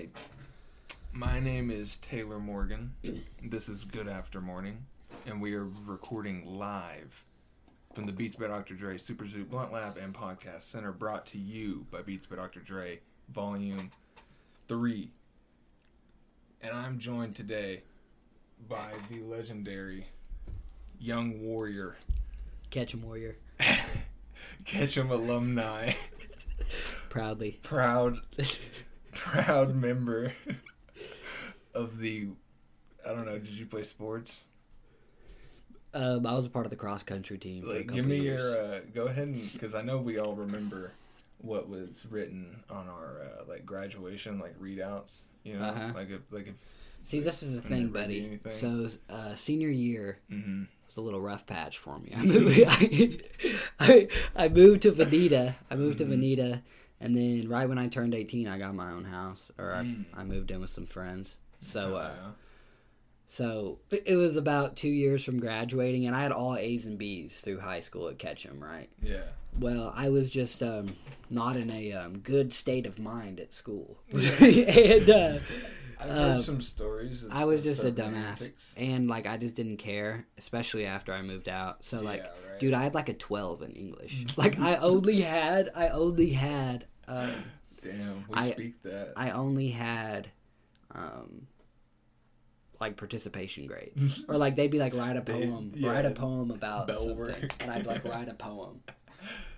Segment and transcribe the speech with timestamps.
[0.00, 0.16] right.
[1.12, 2.94] My name is Taylor Morgan.
[3.42, 4.86] This is Good After Morning,
[5.26, 7.24] and we are recording live
[7.94, 8.74] from the Beats by Dr.
[8.74, 12.60] Dre Super Zoo Blunt Lab and Podcast Center, brought to you by Beats by Dr.
[12.60, 13.90] Dre, Volume
[14.68, 15.10] 3.
[16.62, 17.82] And I'm joined today
[18.68, 20.06] by the legendary
[20.98, 21.96] Young Warrior,
[22.70, 23.36] Ketchum Warrior.
[24.64, 25.92] Ketchum alumni,
[27.10, 27.58] Proudly.
[27.62, 28.20] proud,
[29.20, 30.32] proud member
[31.74, 32.28] of the.
[33.06, 33.38] I don't know.
[33.38, 34.44] Did you play sports?
[35.92, 37.66] Um, I was a part of the cross country team.
[37.66, 38.42] Like, give me years.
[38.42, 38.60] your.
[38.74, 40.92] Uh, go ahead and because I know we all remember
[41.38, 45.24] what was written on our uh, like graduation like readouts.
[45.42, 45.92] You know, Uh-huh.
[45.94, 46.54] like if like if.
[47.02, 48.38] See, this is the thing, buddy.
[48.50, 52.12] So, uh, senior year hmm was a little rough patch for me.
[52.14, 52.60] I moved,
[53.80, 55.54] I, I moved to Veneta.
[55.70, 56.10] I moved Mhm.
[56.10, 56.62] to Veneta,
[57.00, 60.04] and then right when I turned 18, I got my own house, or I, Mm.
[60.14, 61.36] I moved in with some friends.
[61.60, 62.12] So, uh,
[63.26, 67.38] so it was about two years from graduating, and I had all A's and B's
[67.38, 68.88] through high school at Ketchum, right?
[69.02, 69.22] yeah.
[69.58, 70.96] Well, I was just um,
[71.28, 75.38] not in a um, good state of mind at school, and uh,
[76.00, 77.26] I've heard uh, some stories.
[77.30, 78.74] I was just a dumbass, antics.
[78.76, 81.84] and like I just didn't care, especially after I moved out.
[81.84, 82.60] So like, Yeah, right.
[82.60, 84.24] dude, I had like a twelve in English.
[84.36, 87.44] like I only had, I only had, um,
[87.82, 89.12] Damn, we I- speak that.
[89.16, 90.28] I only had,
[90.94, 91.46] um,
[92.80, 96.10] like participation grades, or like they'd be like write a They- poem, yeah, write a
[96.10, 97.54] poem about something, work.
[97.60, 98.80] and I'd like write a poem.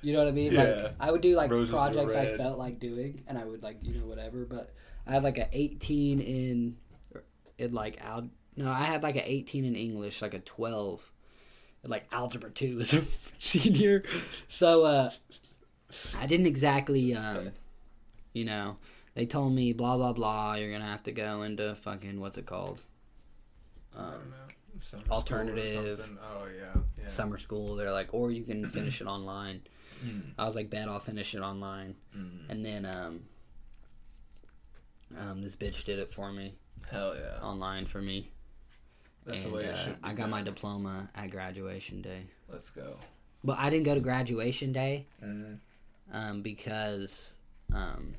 [0.00, 0.52] You know what I mean?
[0.52, 0.62] Yeah.
[0.62, 3.78] Like I would do like Roses projects I felt like doing, and I would like
[3.82, 4.44] you know whatever.
[4.44, 4.72] But
[5.06, 6.76] I had like a 18 in,
[7.58, 8.28] in like al.
[8.56, 11.12] No, I had like a 18 in English, like a 12,
[11.84, 13.02] in, like algebra two as a
[13.38, 14.02] senior.
[14.48, 15.10] So uh,
[16.18, 17.50] I didn't exactly, um,
[18.32, 18.76] you know,
[19.14, 20.54] they told me blah blah blah.
[20.54, 22.80] You're gonna have to go into fucking what's it called?
[23.96, 24.52] Um, know.
[24.80, 26.18] Summer school or alternative.
[26.22, 26.80] Oh yeah.
[27.00, 27.08] yeah.
[27.08, 27.76] summer school.
[27.76, 29.62] They're like, or you can finish it online.
[30.04, 31.94] Mm, I was like, bet I'll finish it online.
[32.16, 32.48] mm.
[32.48, 33.20] And then um,
[35.18, 36.54] um, this bitch did it for me
[36.90, 37.40] Hell yeah.
[37.40, 38.30] online for me.
[39.24, 40.08] That's and the way it uh, should be.
[40.08, 42.24] I got my diploma at graduation day.
[42.48, 42.96] Let's go.
[43.44, 45.58] But I didn't go to graduation day Mm.
[46.10, 47.34] Um, because
[47.74, 48.14] um,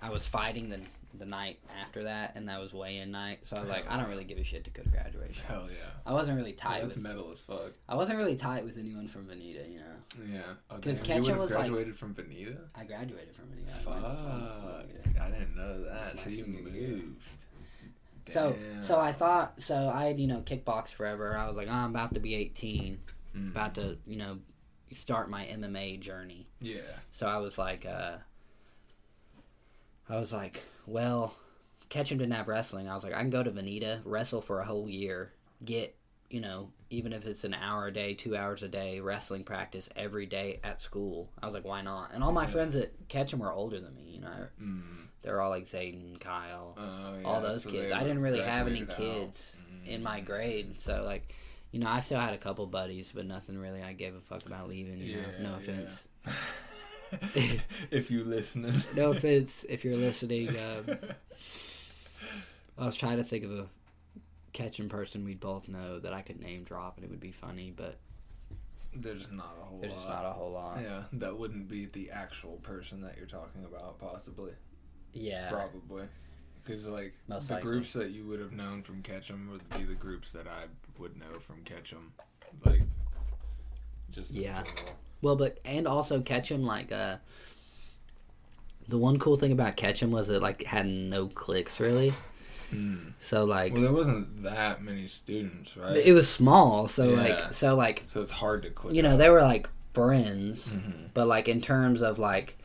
[0.00, 0.80] I was fighting the
[1.18, 3.40] the night after that, and that was weigh-in night.
[3.46, 5.42] So I was like, I don't really give a shit to go to graduation.
[5.46, 5.84] Hell yeah.
[6.06, 7.72] I wasn't really Yeah, tight that's with metal as fuck.
[7.86, 10.34] I wasn't really tight with anyone from Veneta, you know.
[10.34, 10.40] Yeah.
[10.70, 12.56] Oh, 'Cause damn, Ketchum you would have was, like- graduated from Veneta.
[12.74, 13.74] I graduated from Veneta.
[13.74, 15.20] I Fuck.
[15.22, 16.18] I didn't know that.
[16.18, 16.74] So you moved.
[16.74, 17.00] year.
[18.30, 18.82] So Damn.
[18.82, 21.36] so I thought so I had you know kickbox forever.
[21.36, 22.98] I was like oh, I'm about to be 18,
[23.36, 23.50] Mm.
[23.50, 24.38] about to you know
[24.92, 26.46] start my MMA journey.
[26.60, 26.80] Yeah.
[27.12, 28.16] So I was like uh
[30.08, 31.34] I was like well
[31.88, 32.88] Ketchum didn't have wrestling.
[32.88, 35.32] I was like I can go to Veneta wrestle for a whole year,
[35.64, 35.94] get
[36.30, 39.88] you know even if it's an hour a day, two hours a day wrestling practice
[39.96, 41.30] every day at school.
[41.42, 42.12] I was like why not?
[42.14, 42.48] And all my Yeah.
[42.48, 44.10] friends at Ketchum were older than me.
[44.14, 44.82] You know Mm.
[45.22, 47.26] They're all like Zayden, Kyle, Oh, yeah.
[47.28, 47.92] all those so kids.
[47.92, 48.88] I didn't really have any out.
[48.96, 49.54] kids
[49.86, 51.32] in my grade, so like,
[51.72, 54.46] you know, I still had a couple buddies, but nothing really I gave a fuck
[54.46, 54.98] about leaving.
[54.98, 55.56] You know, Yeah, no yeah.
[55.56, 56.02] offense,
[57.90, 58.74] if you listening.
[58.96, 60.48] no offense if you're listening.
[60.50, 60.98] Um,
[62.78, 63.66] I was trying to think of a
[64.52, 67.72] Ketchum person we'd both know that I could name drop and it would be funny,
[67.74, 67.98] but
[68.94, 70.08] There's not a whole there's lot.
[70.08, 70.78] not a whole lot.
[70.82, 74.52] Yeah, that wouldn't be the actual person that you're talking about, possibly.
[75.14, 76.04] Yeah, Probably.
[76.64, 77.70] Because, like, Most the likely.
[77.70, 80.64] groups that you would have known from Ketchum would be the groups that I
[80.98, 82.12] would know from Ketchum.
[82.64, 82.82] Like,
[84.10, 84.62] just Yeah.
[84.64, 84.96] general.
[85.22, 87.16] Well, but and also Ketchum, like uh,
[88.88, 92.12] the one cool thing about Ketchum was it like had no clicks really.
[92.72, 93.12] Mm.
[93.20, 95.96] So like Well, there wasn't that many students, right?
[95.96, 97.16] it was small, so Yeah.
[97.22, 98.94] like so like so it's hard to click.
[98.94, 99.18] you know up.
[99.18, 101.10] they were like friends, Mhm.
[101.14, 102.58] but like in terms of like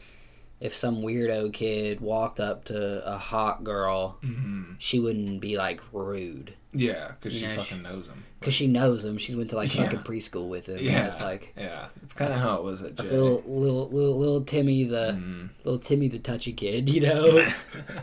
[0.59, 4.75] if some weirdo kid walked up to a hot girl, Mhm.
[4.79, 8.23] she wouldn't be like rude Yeah, because she know, fucking knows him.
[8.39, 9.17] because she knows him.
[9.19, 9.83] She went to like Yeah.
[9.83, 10.79] fucking preschool with him.
[10.81, 13.03] Yeah, it's like yeah, it's kind of how it was at Jay.
[13.03, 15.49] feel little little little Timmy the Mhm.
[15.63, 17.47] little Timmy the touchy kid, you know.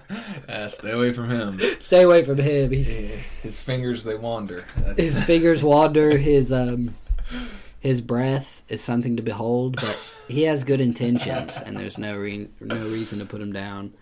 [0.69, 1.61] stay away from him.
[1.81, 2.71] Stay away from him.
[2.71, 2.97] He's
[3.43, 4.65] His fingers they wander.
[4.77, 6.17] That's- his fingers wander.
[6.19, 6.95] His um
[7.85, 9.95] his breath is something to behold, but
[10.27, 13.93] he has good intentions, and there's no re- no reason to put him down.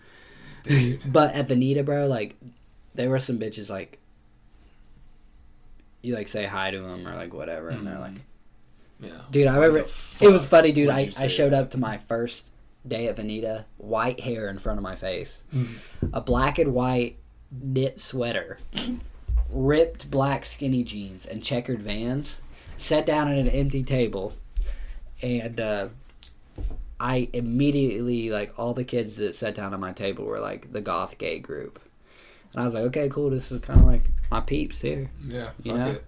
[1.05, 2.37] but at Veneta, bro, like
[2.95, 3.99] there were some bitches like
[6.01, 8.13] you like say hi to them or like whatever, and they're like,
[9.01, 9.19] yeah.
[9.29, 9.79] dude, I remember
[10.21, 10.89] it was funny, dude.
[10.89, 11.63] I I showed that?
[11.63, 12.47] up to my first
[12.87, 15.43] day at Veneta, white hair in front of my face,
[16.13, 17.17] a black and white
[17.51, 18.59] knit sweater,
[19.49, 22.39] ripped black skinny jeans, and checkered vans.
[22.77, 24.33] Sat down at an empty table,
[25.21, 25.87] and uh,
[26.99, 30.81] I immediately like all the kids that sat down at my table were like the
[30.81, 31.79] goth gay group,
[32.53, 33.29] and I was like, okay, cool.
[33.29, 35.09] This is kind of like my peeps here.
[35.27, 35.51] Yeah.
[35.61, 35.91] You know?
[35.91, 36.05] it.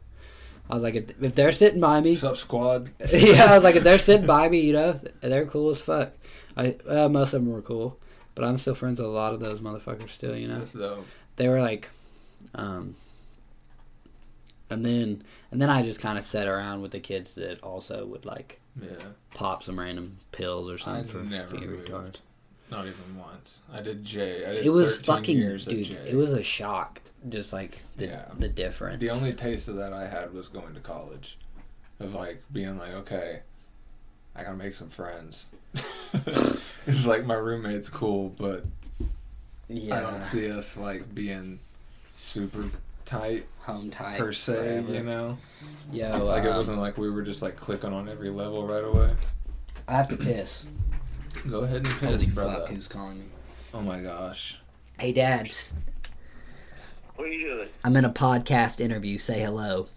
[0.70, 2.90] I was like, if, they're sitting by me, up, squad?
[3.14, 6.12] yeah, I was like, if they're sitting by me, you know, they're cool as fuck.
[6.58, 8.00] I uh, most of them were cool,
[8.34, 10.36] but I'm still friends with a lot of those motherfuckers still.
[10.36, 11.06] You know, That's dope.
[11.36, 11.90] they were like,
[12.56, 12.96] um,
[14.70, 18.06] and then and then I just kind of sat around with the kids that also
[18.06, 18.90] would like Yeah.
[19.34, 21.88] pop some random pills or something I for never being moved.
[21.90, 22.16] retarded.
[22.72, 23.62] Not even once.
[23.72, 24.46] I did J.
[24.46, 25.92] I did It was fucking dude.
[26.08, 28.26] It was a shock, just like the Yeah.
[28.40, 29.00] the difference.
[29.00, 31.38] The only taste of that I had was going to college,
[32.00, 33.42] of like being like, okay,
[34.36, 35.46] I gotta make some friends.
[36.88, 38.66] it's like my roommate's cool, but
[39.68, 41.60] yeah, I don't see us like being
[42.18, 42.70] super
[43.06, 44.54] tight home tight per se.
[44.54, 44.94] forever.
[44.94, 45.38] You know,
[45.92, 48.84] Yo, like it um, wasn't like we were just like clicking on every level right
[48.84, 49.12] away.
[49.88, 50.66] I have to piss.
[51.50, 52.68] Go ahead and Holy piss, fuck, brother.
[52.68, 53.26] who's calling me?
[53.74, 54.60] Oh my gosh.
[55.00, 55.76] Hey, dads.
[57.16, 57.70] What are you doing?
[57.84, 59.18] I'm in a podcast interview.
[59.18, 59.88] Say hello.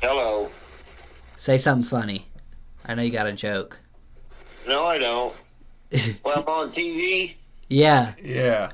[0.00, 0.50] Hello.
[1.36, 2.26] Say something funny.
[2.84, 3.78] I know you got a joke.
[4.68, 5.34] No, I don't.
[6.24, 7.34] Well, I'm on TV.
[7.68, 8.14] yeah.
[8.22, 8.72] Yeah.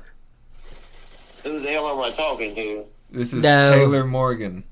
[1.43, 2.85] Who the hell am I talking to?
[3.11, 3.71] This is No.
[3.71, 4.63] Taylor Morgan.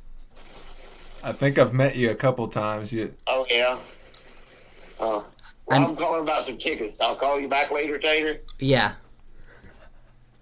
[1.23, 2.93] I think I've met you a couple times.
[2.93, 3.77] You Oh, yeah.
[4.99, 5.25] Oh.
[5.65, 6.99] Well, I'm- I'm, calling about some tickets.
[7.01, 8.37] I'll call you back later, Taylor.
[8.59, 8.93] Yeah.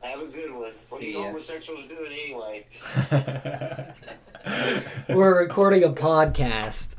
[0.01, 0.71] Have a good one.
[0.89, 1.23] What are See you ya.
[1.25, 2.65] homosexuals doing anyway?
[5.09, 6.89] We're recording a podcast.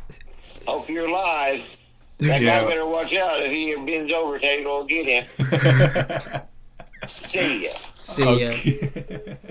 [0.67, 1.63] Hope you're live.
[2.19, 2.61] That Yeah.
[2.63, 3.41] guy better watch out.
[3.41, 5.27] If he bends over, Tater will get him.
[7.07, 7.71] See ya.
[7.95, 8.49] See ya.
[8.49, 9.37] Okay.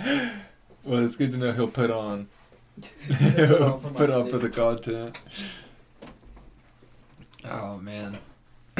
[0.84, 2.28] well, it's good to know he'll put on.
[3.08, 5.18] Put on for put on for the content.
[7.44, 8.16] Oh man.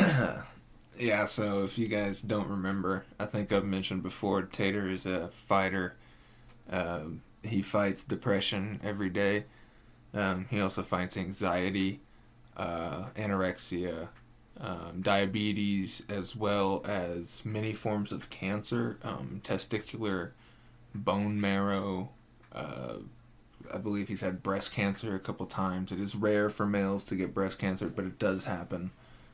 [0.99, 5.29] yeah, so if you guys don't remember, I think I've mentioned before, Tater is a
[5.29, 5.97] fighter.
[6.71, 9.45] Um, he fights depression every day.
[10.15, 12.01] Um, he also fights anxiety,
[12.57, 14.09] uh, anorexia,
[14.59, 20.31] um, diabetes, as well as many forms of cancer, um, testicular,
[20.95, 22.11] bone marrow.
[22.53, 22.95] Uh,
[23.73, 25.93] I believe he's had breast cancer a couple times.
[25.93, 28.91] It is rare for males to get breast cancer, but it does happen.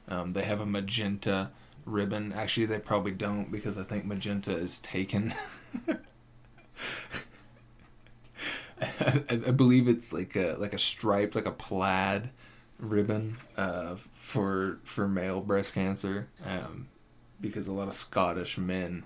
[0.09, 1.51] Um, they have a magenta
[1.85, 2.33] ribbon.
[2.33, 5.35] Actually, they probably don't because I think magenta is taken.
[8.81, 12.31] I, I believe it's like a like a stripe, like a plaid
[12.79, 16.89] ribbon uh, for for male breast cancer, um,
[17.41, 19.05] because a lot of Scottish men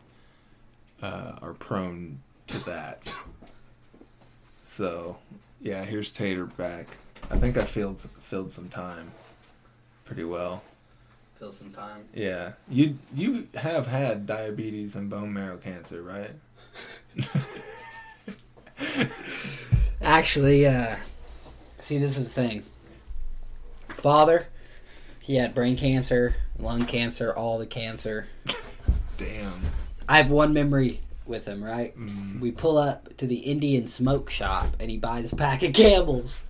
[1.01, 2.21] uh, are prone
[2.51, 3.11] to that.
[4.67, 5.17] So,
[5.61, 6.87] yeah, here's Tater back.
[7.31, 9.13] I think I filled filled some time
[10.05, 10.65] pretty well.
[11.39, 12.07] Fill some time.
[12.13, 16.33] Yeah, you you have had diabetes and bone marrow cancer, right?
[20.03, 20.97] Actually, uh,
[21.79, 22.65] see, this is the thing.
[23.91, 24.49] Father,
[25.23, 28.27] he had brain cancer, lung cancer, all the cancer.
[29.19, 29.61] Damn.
[30.09, 31.01] I have one memory
[31.31, 31.99] with him, right?
[31.99, 32.41] Mm.
[32.41, 36.45] We pull up to the Indian smoke shop and he buys a pack of camels.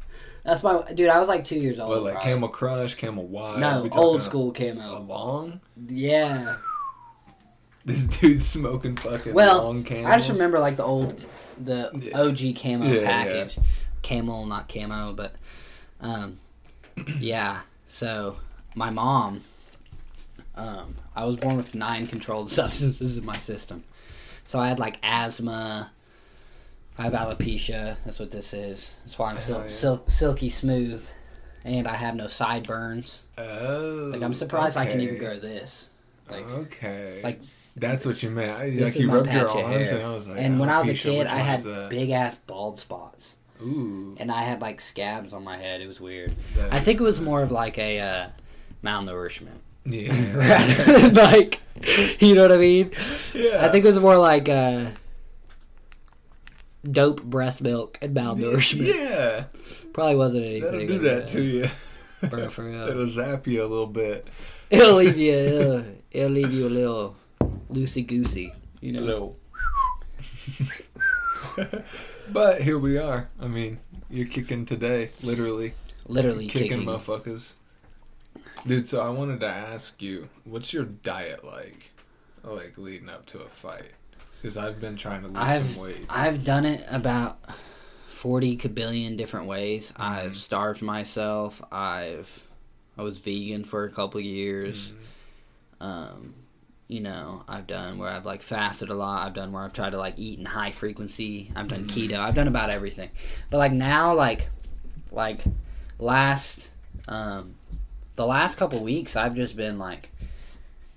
[0.45, 1.11] That's my dude.
[1.11, 1.91] I was like two years old.
[1.91, 2.31] What, like probably.
[2.33, 3.61] Camel Crush, Camel Wild?
[3.61, 5.01] No, old school A camo.
[5.03, 5.61] long?
[5.87, 6.57] Yeah.
[7.85, 10.13] This dude's smoking fucking Well, long camels.
[10.13, 11.25] I just remember like the old,
[11.63, 12.21] the Yeah.
[12.21, 13.07] OG camo Yeah, yeah.
[13.07, 13.59] package,
[14.03, 15.35] camel, not camo, but
[16.01, 16.39] um,
[17.19, 17.61] yeah.
[17.87, 18.37] So
[18.75, 19.43] my mom,
[20.57, 23.85] um, I was born with nine controlled substances in my system,
[24.50, 25.92] so I had like asthma.
[26.99, 27.97] I have alopecia.
[28.04, 28.92] That's what this is.
[29.04, 29.69] That's why I'm sil- yeah.
[29.71, 31.07] sil- silky smooth,
[31.64, 33.23] and I have no sideburns.
[33.38, 34.11] Oh.
[34.12, 35.88] Like I'm surprised I can even grow this.
[36.28, 37.21] Like, okay.
[37.23, 37.40] like
[37.76, 38.50] That's what you meant.
[38.50, 40.95] I, like you rubbed your arms and I was like, and when I was a
[40.95, 44.16] kid, I had big ass bald spots, Ooh.
[44.19, 45.80] and I had like scabs on my head.
[45.80, 46.35] It was weird.
[46.57, 48.28] that I think it was more of like a uh,
[48.83, 51.11] malnourishment, Yeah.
[51.12, 51.61] like,
[52.21, 52.91] you know what I mean?
[53.35, 53.65] yeah.
[53.65, 54.87] I think it was more like uh,
[56.85, 58.87] dope breast milk and malnourishment.
[58.95, 59.45] Yeah.
[59.93, 60.63] Probably wasn't anything.
[60.73, 61.69] That'll do that to you.
[62.29, 62.89] Bro, for real.
[62.89, 64.31] It'll zap you a little bit.
[64.71, 65.33] It'll leave you.
[65.35, 67.17] It'll, it'll leave you a little
[67.73, 68.53] loosey goosey.
[68.81, 69.01] You know.
[69.01, 69.37] Little.
[72.33, 73.29] but here we are.
[73.41, 75.75] I mean, you're kicking today, literally
[76.07, 76.85] Literally kicking, kicking.
[76.87, 77.55] motherfuckers.
[78.67, 81.90] Dude, so I wanted to ask you, what's your diet like,
[82.45, 83.93] like leading up to a fight?
[84.40, 86.07] Because I've been trying to lose I've some weight.
[86.09, 87.38] I've done it about
[88.09, 89.93] forty kabillion different ways.
[89.93, 90.02] Mm-hmm.
[90.02, 91.62] I've starved myself.
[91.73, 92.47] I've
[92.99, 94.93] I was vegan for a couple years.
[94.93, 95.87] Mm-hmm.
[95.87, 96.35] Um,
[96.88, 99.26] you know, I've done where I've like fasted a lot.
[99.26, 101.50] I've done where I've tried to like eat in high frequency.
[101.55, 102.09] I've done Mhm.
[102.11, 102.19] keto.
[102.19, 103.11] I've done about everything.
[103.49, 104.49] But like now, like
[105.12, 105.40] like
[105.99, 106.69] last
[107.09, 107.55] um
[108.21, 110.11] the last couple weeks, I've just been like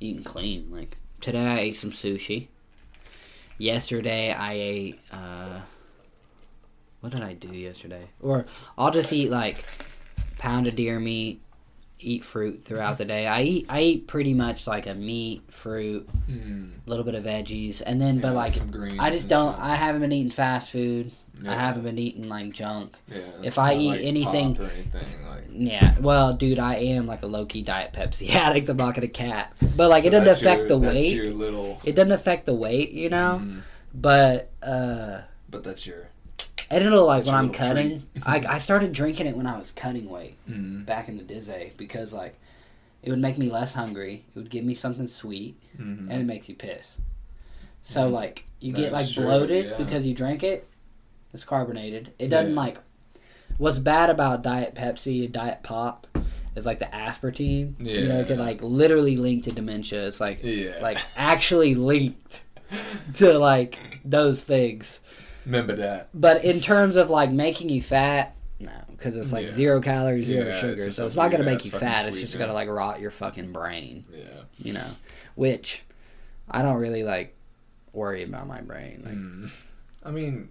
[0.01, 0.67] eating clean.
[0.69, 2.47] Like today, I ate some sushi.
[3.57, 4.99] Yesterday, I ate.
[5.09, 5.61] uh
[6.99, 8.07] What did I do yesterday?
[8.21, 8.45] Or
[8.77, 9.63] I'll just eat like
[10.37, 11.39] pound of deer meat,
[11.97, 13.25] eat fruit throughout the day.
[13.25, 16.71] I eat I eat pretty much like a meat, fruit, Mm.
[16.85, 18.55] little bit of veggies, and then but like
[18.99, 19.53] I just don't.
[19.55, 19.63] shit.
[19.63, 21.13] I haven't been eating fast food.
[21.47, 22.95] I haven't been eating like junk.
[23.11, 23.19] Yeah.
[23.41, 25.43] if I eat like anything- anything like.
[25.51, 28.69] Yeah, well, dude, I am like a low key diet Pepsi addict.
[28.69, 31.33] I'm not gonna cap, but like it So doesn't affect your- the weight.
[31.35, 31.79] Little.
[31.83, 33.41] It doesn't affect the weight, you know.
[33.43, 33.61] Mm.
[33.93, 36.07] But uh, But that's your.
[36.69, 38.03] and it'll like when I'm cutting.
[38.23, 40.85] I I started drinking it when I was cutting weight Mm.
[40.85, 42.35] back in the Dizzy because like
[43.01, 44.23] it would make me less hungry.
[44.33, 46.09] It would give me something sweet, Mm.
[46.09, 46.95] and it makes you piss.
[47.83, 48.11] So Mhm.
[48.13, 49.77] like you get like true, bloated yeah.
[49.77, 50.67] because you drank it.
[51.33, 52.13] It's carbonated.
[52.19, 52.59] It doesn't Yeah.
[52.59, 52.77] like.
[53.57, 56.07] What's bad about Diet Pepsi and Diet Pop
[56.55, 57.75] is like the aspartame.
[57.79, 57.99] Yeah.
[57.99, 60.07] You know, it can like literally link to dementia.
[60.07, 60.79] It's like Yeah.
[60.81, 62.43] like actually linked
[63.15, 64.99] to like those things.
[65.45, 66.09] Remember that.
[66.13, 69.51] But in terms of like making you fat, no, because it's like Yeah.
[69.53, 70.85] zero calories, zero Yeah, sugar.
[70.85, 72.07] just So it's not gonna make you fat.
[72.07, 74.05] It's just gonna like rot your fucking brain.
[74.11, 74.23] Yeah.
[74.57, 74.87] You know,
[75.35, 75.83] which
[76.49, 77.35] I don't really like
[77.93, 79.03] worry about my brain.
[79.05, 79.51] Like, Mm.
[80.03, 80.49] I mean,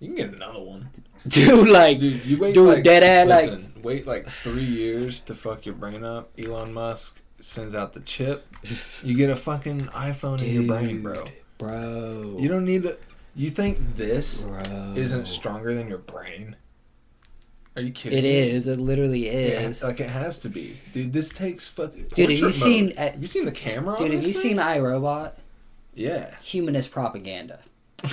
[0.00, 0.88] you can get another one.
[1.28, 5.34] dude, like Dude, you wait Dude, like dead ass, like- wait like three years to
[5.34, 6.30] fuck your brain up.
[6.38, 8.46] Elon Musk sends out the chip.
[9.02, 11.26] You get a fucking iPhone in your brain, bro.
[11.58, 12.98] bro, You don't need to.
[13.34, 16.56] You think this bro, isn't stronger than your brain?
[17.76, 18.18] Are you kidding?
[18.18, 18.30] It me?
[18.50, 18.66] is.
[18.68, 19.82] It literally Yeah, is.
[19.82, 21.12] like it has to be, dude.
[21.12, 22.08] This takes fucking.
[22.14, 23.96] Dude, have you portrait seen- uh, have you seen the camera?
[23.96, 24.66] Dude, on have you this seen thing?
[24.66, 25.32] iRobot?
[25.94, 26.34] Yeah.
[26.42, 27.60] Humanist propaganda.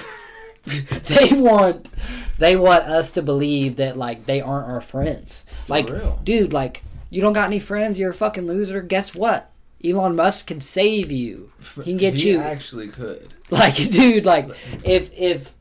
[1.04, 1.90] they want
[2.38, 5.46] they want us to believe that like they aren't our friends.
[5.66, 6.20] For like, real.
[6.24, 7.98] dude, like you don't got any friends.
[7.98, 8.82] You're a fucking loser.
[8.82, 9.52] Guess what?
[9.84, 11.52] Elon Musk can save you.
[11.76, 12.40] He can get He you.
[12.40, 13.34] actually could.
[13.50, 14.50] Like, dude, like
[14.84, 15.56] if if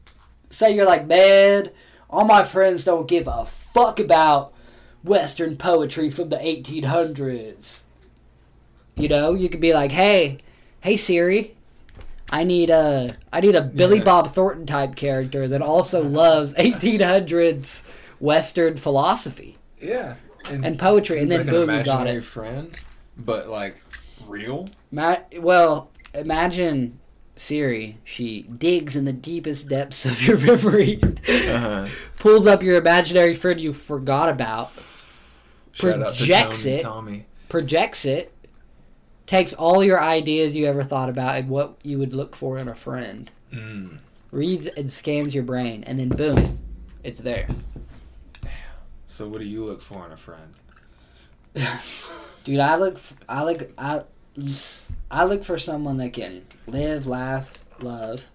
[0.50, 1.70] say you're like, man,
[2.10, 4.52] all my friends don't give a fuck about
[5.04, 7.82] Western poetry from the 1800s.
[8.96, 10.38] You know, you could be like, hey,
[10.80, 11.55] hey Siri,
[12.30, 14.04] I need a I need a Billy Yeah.
[14.04, 17.82] Bob Thornton type character that also loves 1800s
[18.20, 20.14] Western philosophy Yeah.
[20.50, 22.22] and poetry, and then like boom, an you got it.
[22.24, 22.74] friend,
[23.16, 23.76] but like
[24.26, 24.68] real.
[24.90, 26.98] Ma- well, imagine
[27.36, 27.98] Siri.
[28.04, 31.88] She digs in the deepest depths of your memory, Uh-huh.
[32.18, 34.72] pulls up your imaginary friend you forgot about,
[35.72, 36.82] Shout Projects Tony, it.
[36.82, 37.26] Tommy.
[37.50, 38.32] projects it,
[39.26, 42.68] takes all your ideas you ever thought about and what you would look for in
[42.68, 43.98] a friend, Mm.
[44.30, 46.58] reads and scans your brain, and then boom,
[47.04, 47.46] it's there.
[48.42, 48.50] Damn.
[49.08, 50.54] So what do you look for in a friend?
[52.44, 54.02] Dude, I look, I look, I,
[55.10, 58.28] I look for someone that can live, laugh, love,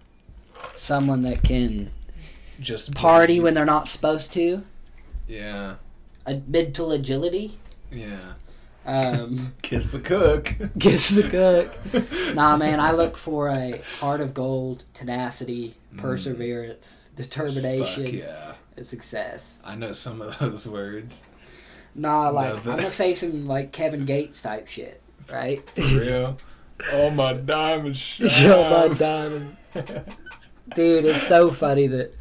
[0.76, 1.92] someone that can
[2.60, 3.44] Just party breathe.
[3.44, 4.64] when they're not supposed to.
[5.28, 5.76] Yeah.
[6.26, 7.58] A mental agility.
[7.92, 8.34] Yeah.
[8.86, 10.54] Um, Kiss the cook.
[10.80, 12.36] Kiss the cook.
[12.36, 18.06] nah, man, I look for a heart of gold, tenacity, perseverance, determination, Mm.
[18.06, 18.54] Fuck yeah.
[18.78, 19.62] and success.
[19.66, 21.24] I know some of those words.
[21.94, 25.70] Nah, like I'm gonna say some like Kevin Gates type shit, right?
[25.70, 26.38] For real.
[26.94, 28.28] oh my diamond shine.
[28.30, 29.58] Show my diamond.
[30.74, 32.14] Dude, it's so funny that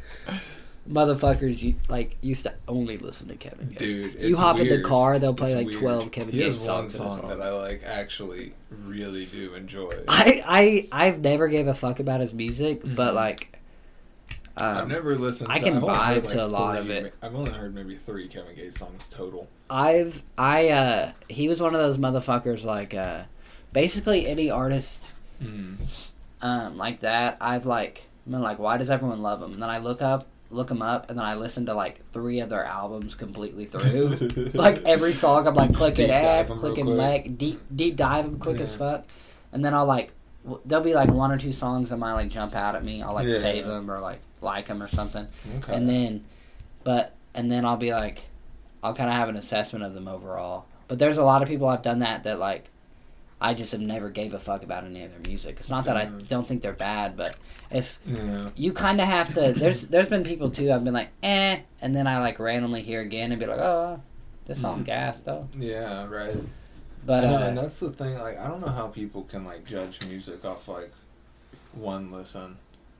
[0.89, 3.79] motherfuckers you, like used to only listen to Kevin Gates.
[4.13, 5.79] Dude, you hop in the car, they'll play It's like weird.
[5.79, 6.95] twelve Kevin he Gates has one songs.
[6.95, 7.29] song song.
[7.29, 8.53] that I like actually
[8.85, 9.93] really do enjoy.
[10.07, 13.15] I I I've never gave a fuck about his music, but Mhm.
[13.15, 13.59] like,
[14.57, 15.51] I've um, never listened.
[15.51, 17.13] I to, can I've only heard, vibe to a lot of it.
[17.21, 19.47] I've only heard maybe three Kevin Gates songs total.
[19.69, 23.23] I've I uh he was one of those motherfuckers like uh
[23.71, 25.03] basically any artist
[25.41, 25.77] Mm.
[26.41, 29.77] um like that I've like been like why does everyone love him and then I
[29.79, 33.15] look up look them up and then I listen to like three of their albums
[33.15, 34.51] completely through.
[34.53, 37.95] Like every song I'm like clicking Deep dive add 'em real clicking like deep deep
[37.95, 39.05] dive them quick as fuck.
[39.53, 40.13] And then I'll like
[40.65, 43.01] there'll be like one or two songs that might like jump out at me.
[43.01, 43.39] I'll like Yeah.
[43.39, 45.27] save them or like like them or something.
[45.59, 45.73] Okay.
[45.75, 46.23] and then
[46.83, 48.23] but and then I'll be like
[48.83, 50.65] I'll kind of have an assessment of them overall.
[50.87, 52.70] But there's a lot of people I've done that that like
[53.43, 55.57] I just have never gave a fuck about any of their music.
[55.59, 56.27] It's not that I Mm.
[56.27, 57.35] don't think they're bad, but
[57.71, 58.51] if Yeah.
[58.55, 60.71] you kind of have to, there's there's been people too.
[60.71, 63.99] I've been like, eh, and then I like randomly hear again and be like, oh,
[64.45, 64.85] this song Mhm.
[64.85, 65.47] gas though.
[65.57, 66.37] Yeah, right.
[67.03, 68.13] But and, uh, and that's the thing.
[68.19, 70.91] Like, I don't know how people can like judge music off like
[71.73, 72.57] one listen,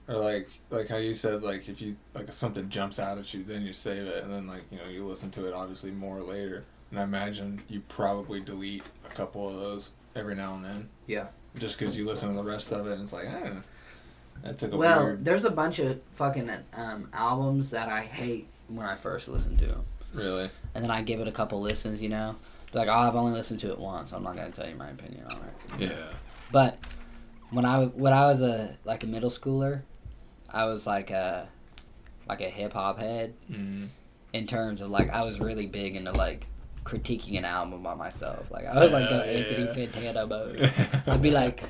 [0.07, 3.31] or like like how you said like if you like if something jumps out at
[3.33, 5.91] you, then you save it, and then like you know you listen to it obviously
[5.91, 6.63] more later.
[6.89, 10.89] And I imagine you probably delete a couple of those every now and then.
[11.07, 11.27] Yeah.
[11.57, 13.49] Just because you listen to the rest of it, and it's like, eh,
[14.43, 15.25] that took a well, weird.
[15.25, 19.65] there's a bunch of fucking um, albums that I hate when I first listen to
[19.65, 20.49] them, Really.
[20.73, 21.99] and then I give it a couple listens.
[22.01, 22.35] You know,
[22.73, 24.13] like, oh, I've only listened to it once.
[24.13, 25.37] I'm not gonna tell you my opinion on
[25.79, 25.89] it.
[25.91, 26.07] Yeah.
[26.53, 26.77] But
[27.49, 29.81] when I when I was a like a middle schooler,
[30.49, 31.49] I was like a
[32.29, 33.89] like a hip hop head Mm.
[34.31, 36.47] in terms of like I was really big into like
[36.83, 38.51] critiquing an album by myself.
[38.51, 39.87] Like I was like the Anthony.
[39.87, 40.71] Fantano mode.
[41.07, 41.63] I'd be like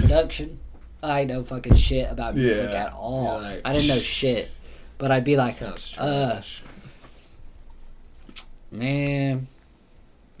[0.00, 0.60] production.
[1.02, 3.40] I know fucking shit about music at all.
[3.40, 4.50] Like, I didn't know shit,
[4.98, 5.56] but I'd be like,
[5.98, 6.40] uh,
[8.70, 9.46] man,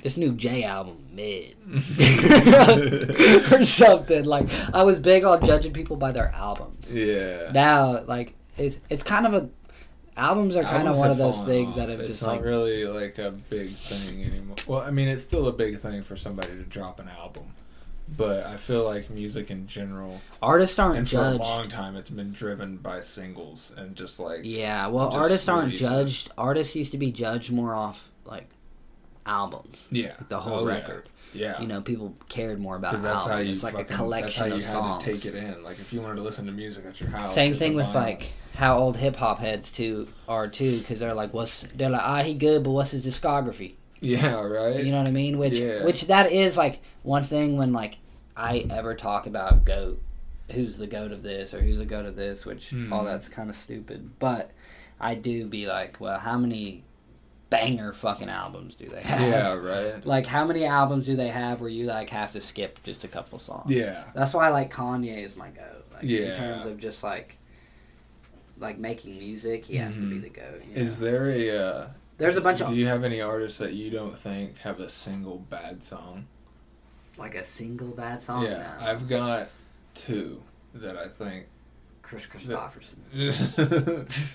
[0.02, 1.56] this new J album mid
[3.52, 4.24] or something.
[4.24, 6.92] Like I was big on judging people by their albums.
[6.92, 7.50] yeah.
[7.52, 9.48] Now, like it's it's kind of a
[10.16, 11.76] albums are kind of one of those things off.
[11.76, 14.56] that have it's just not like really like a big thing anymore.
[14.66, 17.44] Well, I mean, it's still a big thing for somebody to drop an album,
[18.16, 22.10] but I feel like music in general, artists aren't and for a long time, it's
[22.10, 26.30] been driven by singles and just like Yeah, well, artists aren't judged.
[26.38, 28.48] Artists used to be judged more off like
[29.26, 31.04] albums, yeah, the whole Oh, record.
[31.06, 33.32] Yeah, Yeah, you know, people cared more about an that's album.
[33.32, 35.04] how you it's like fucking, a collection that's how of you songs.
[35.04, 35.62] had to take it in.
[35.62, 37.94] Like if you wanted to listen to music at your house, Same thing with vinyl.
[37.94, 42.02] like how old hip hop heads too are too, because they're like, what's they're like,
[42.02, 43.74] ah, he good, but what's his discography?
[44.00, 44.82] yeah, right.
[44.84, 45.36] You know what I mean?
[45.38, 45.84] Which Yeah.
[45.84, 47.98] which that is like one thing when like
[48.36, 50.00] I ever talk about goat,
[50.52, 53.04] who's the goat of this or who's the goat of this, which all Mhm.
[53.06, 54.10] that's kind of stupid.
[54.18, 54.52] But
[55.00, 56.82] I do be like, well, how many
[57.50, 59.20] banger fucking albums do they have?
[59.20, 60.04] yeah, right.
[60.04, 63.08] Like how many albums do they have where you like have to skip just a
[63.08, 63.70] couple songs?
[63.70, 65.84] Yeah, That's why like Kanye is my goat.
[65.92, 66.18] Like Yeah.
[66.30, 67.36] in terms of just like
[68.58, 70.22] like making music, he has to be Mhm.
[70.22, 70.62] the goat.
[70.68, 71.06] you is know?
[71.06, 71.50] there a?
[71.58, 74.80] Uh, There's a bunch of Do you have any artists that you don't think have
[74.80, 76.26] a single bad song?
[77.18, 78.44] like a single bad song.
[78.44, 78.86] yeah, No.
[78.88, 79.48] I've got
[79.94, 80.42] two
[80.74, 81.46] that I think
[82.02, 82.96] Kris Kristofferson.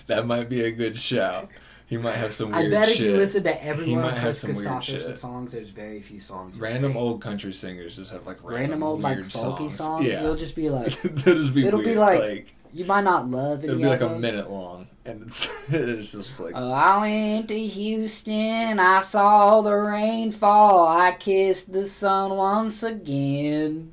[0.06, 1.48] that might be a good shout.
[1.86, 3.06] He might have some I weird bet if shit.
[3.10, 5.18] you listen to every He one might of Kris some weird shit.
[5.18, 6.56] songs, there's very few songs.
[6.58, 9.76] random old country singers just have like random, random old like weird folky songs.
[9.76, 10.06] songs.
[10.06, 13.62] Yeah, You'll just be like, just be It'll be like- like you might not love
[13.64, 13.66] it.
[13.68, 17.58] It'll be like a minute long, and it's, it's just like Oh, I went to
[17.58, 18.78] Houston.
[18.78, 20.88] I saw the rain fall.
[20.88, 23.92] I kissed the sun once again.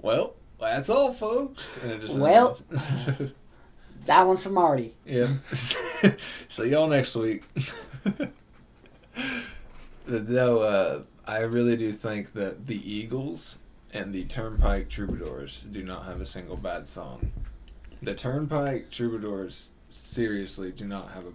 [0.00, 1.82] well, that's all, folks.
[1.82, 2.56] And it just Well.
[4.06, 4.94] That one's for Marty.
[5.06, 5.28] Yeah.
[5.52, 7.44] See y'all next week.
[10.06, 13.58] Though uh, I really do think that the Eagles
[13.94, 17.30] and the Turnpike Troubadours do not have a single bad song.
[18.02, 21.32] The Turnpike Troubadours seriously do not have a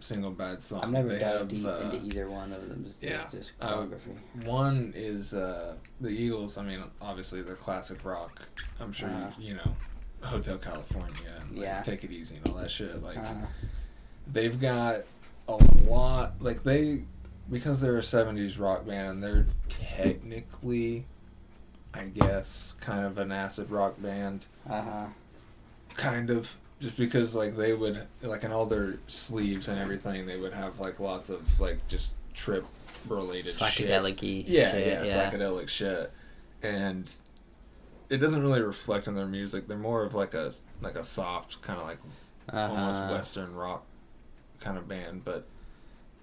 [0.00, 0.82] single bad song.
[0.82, 3.24] I've never They have, deep uh, into either one of them's yeah.
[3.32, 4.16] discography.
[4.44, 6.58] One is uh, the Eagles.
[6.58, 8.42] I mean, obviously they're classic rock.
[8.80, 9.30] I'm sure Uh-huh.
[9.38, 9.74] you, you know
[10.22, 11.82] Hotel California and like, Yeah.
[11.82, 13.02] Take It Easy and all that shit.
[13.02, 13.34] Like Uh,
[14.32, 15.00] they've got
[15.48, 16.34] a lot.
[16.40, 17.02] Like they
[17.50, 19.22] because they're a '70s rock band.
[19.22, 21.04] They're technically,
[21.94, 24.46] I guess, kind of an acid rock band.
[24.68, 25.06] uh-huh.
[25.96, 26.56] Kind of.
[26.80, 30.80] Just because like they would like in all their sleeves and everything, they would have
[30.80, 32.64] like lots of like just trip
[33.08, 33.88] related shit.
[34.48, 35.30] Yeah, shit, yeah, yeah.
[35.30, 36.10] psychedelic shit,
[36.60, 37.08] and
[38.12, 39.66] it doesn't really reflect in their music.
[39.68, 41.98] They're more of like a like a soft kind of like
[42.52, 43.12] almost Uh-huh.
[43.14, 43.84] western rock
[44.60, 45.46] kind of band, but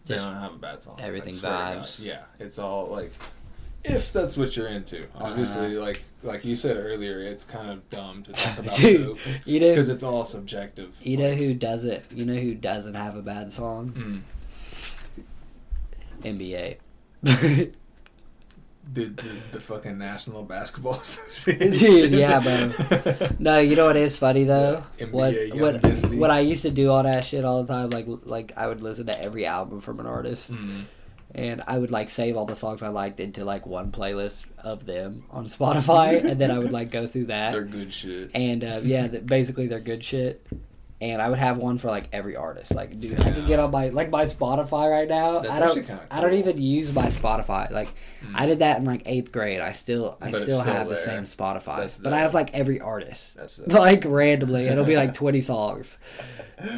[0.05, 0.97] they Just don't have a bad song.
[0.99, 1.79] Everything God.
[1.79, 1.99] vibes.
[1.99, 3.11] Yeah, it's all like
[3.83, 5.05] if that's what you're into.
[5.15, 5.85] Obviously, Uh-huh.
[5.85, 9.69] like like you said earlier, it's kind of dumb to talk about Dude, you know,
[9.69, 10.95] because it's all subjective.
[11.01, 12.05] you know who does it?
[12.11, 14.23] You know who doesn't have a bad song?
[15.15, 15.23] mm,
[16.23, 16.77] NBA.
[18.91, 21.71] the, the the fucking national basketball association.
[21.71, 23.27] Dude, yeah, bro.
[23.39, 24.83] No, you know what is funny though?
[24.97, 27.89] Yeah, NBA what what what I used to do all that shit all the time,
[27.91, 30.83] like like I would listen to every album from an artist, Mm,
[31.35, 34.85] and I would like save all the songs I liked into like one playlist of
[34.85, 38.31] them on Spotify, and then I would like go through that, they're good shit.
[38.33, 40.45] and uh, yeah, basically they're good shit.
[41.01, 42.75] And I would have one for like every artist.
[42.75, 45.39] Like, dude, I could get on my like my Spotify right now.
[45.39, 45.75] That's I don't.
[45.85, 47.71] kinda I don't even use my Spotify.
[47.71, 47.89] Like,
[48.21, 48.33] Mm.
[48.35, 49.61] I did that in like eighth grade.
[49.61, 52.81] I still, I But still have the same Spotify, That's but I have like every
[52.81, 53.33] artist.
[53.37, 55.97] That's Like randomly, it'll be like twenty songs.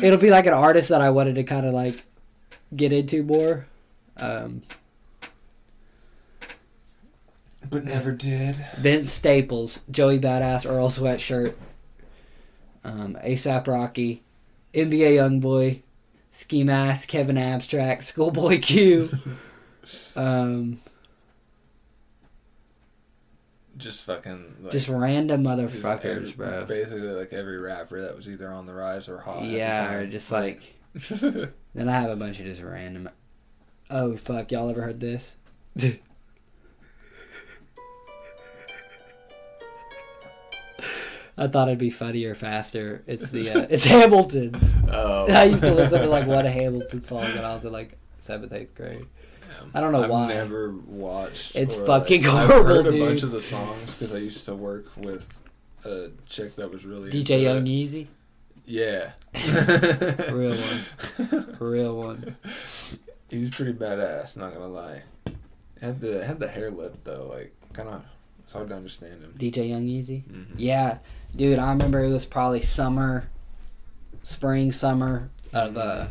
[0.04, 2.04] It'll be like an artist that I wanted to kind of like
[2.76, 3.66] get into more.
[4.18, 4.62] Um,
[7.70, 8.56] but never did.
[8.78, 11.56] Vince Staples, Joey Badass, Earl Sweatshirt,
[12.84, 14.24] um, ASAP Rocky,
[14.74, 15.82] NBA Youngboy,
[16.32, 19.10] Ski Mask, Kevin Abstract, Schoolboy Q.
[20.16, 20.80] um,
[23.78, 24.56] Just fucking.
[24.62, 26.66] Like, just random just motherfuckers, every- bro.
[26.66, 29.38] Basically, like every rapper that was either on the rise or hot.
[29.38, 30.76] at the Yeah, or just like.
[31.74, 33.10] Then I have a bunch of just random.
[33.90, 34.52] Oh fuck!
[34.52, 35.36] Y'all ever heard this?
[41.42, 43.04] I thought it'd be funnier, faster.
[43.08, 44.54] It's the uh, it's Hamilton.
[44.92, 45.26] oh.
[45.34, 48.54] I used to listen to like one Hamilton song when I was in like seventh,
[48.54, 49.08] eighth grade.
[49.74, 50.26] I don't know why.
[50.26, 51.56] I've never watched.
[51.56, 54.46] It's or, fucking like, horrible, I've heard a bunch of the songs because I used
[54.46, 55.42] to work with
[55.84, 57.66] a chick that was really DJ Young.
[57.66, 58.06] Yeezy,
[58.66, 59.14] Yeah.
[60.32, 62.36] real one, real one.
[63.30, 64.38] He was pretty badass.
[64.38, 65.02] Not gonna lie.
[65.82, 68.04] Had the had the hair lip though, like kind of.
[68.52, 69.34] It's hard to understand him.
[69.38, 70.24] DJ Young Yeezy.
[70.26, 70.46] Mhm.
[70.58, 70.98] Yeah,
[71.34, 73.30] dude, I remember it was probably summer,
[74.24, 76.08] spring, summer of uh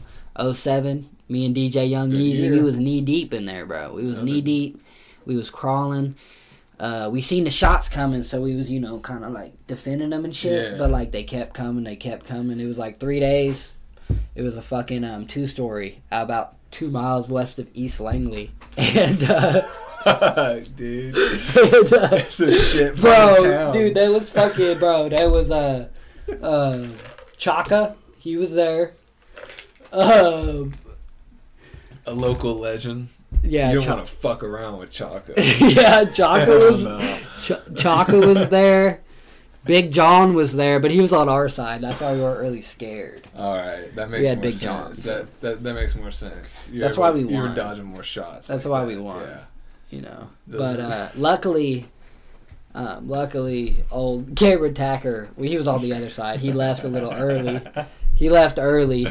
[0.55, 1.07] 07.
[1.29, 3.93] Me and DJ Young Good Yeezy, we was knee deep in there, bro.
[3.93, 4.81] We was was knee deep.
[5.27, 6.15] We was crawling.
[6.79, 10.09] Uh, we seen the shots coming, so we was you know kind of like defending
[10.09, 10.73] them and shit.
[10.73, 10.79] Yeah.
[10.79, 12.59] But like they kept coming, they kept coming.
[12.59, 13.75] It was like three days.
[14.35, 19.23] It was a fucking um two story about two miles west of East Langley, and.
[19.25, 19.61] uh
[20.77, 21.15] dude.
[21.17, 25.09] and, uh, shit bro, dude, that was fucking bro.
[25.09, 25.89] That was uh,
[26.43, 26.87] uh,
[27.37, 27.97] Chaka.
[28.19, 28.93] He was there.
[29.93, 30.75] Um,
[32.07, 33.09] a local legend.
[33.43, 35.35] yeah, you don't Cha- want to fuck around with Chaka.
[35.61, 37.19] yeah, Chaka was no.
[37.43, 39.01] Ch- Chaka was there.
[39.67, 41.83] Big John was there, but he was on our side.
[41.83, 43.27] That's why we weren't really scared.
[43.37, 44.63] All right, that makes We had more Big sense.
[44.65, 45.05] Johns.
[45.05, 46.69] That, that that makes more sense.
[46.73, 48.47] You That's were- why we You were dodging more shots.
[48.47, 49.21] That's like why that, we won.
[49.23, 49.41] Yeah.
[49.91, 51.87] You know, but uh, luckily,
[52.75, 56.41] um, luckily, old Cameron Tacker, well, he was on the other side.
[56.41, 57.61] He left a little early.
[58.15, 59.09] He left early,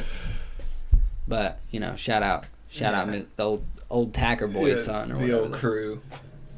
[1.27, 3.13] but you know, shout out, shout out Yeah.
[3.19, 5.41] to the old old Tacker boy's Yeah, son or the whatever.
[5.41, 6.01] old crew,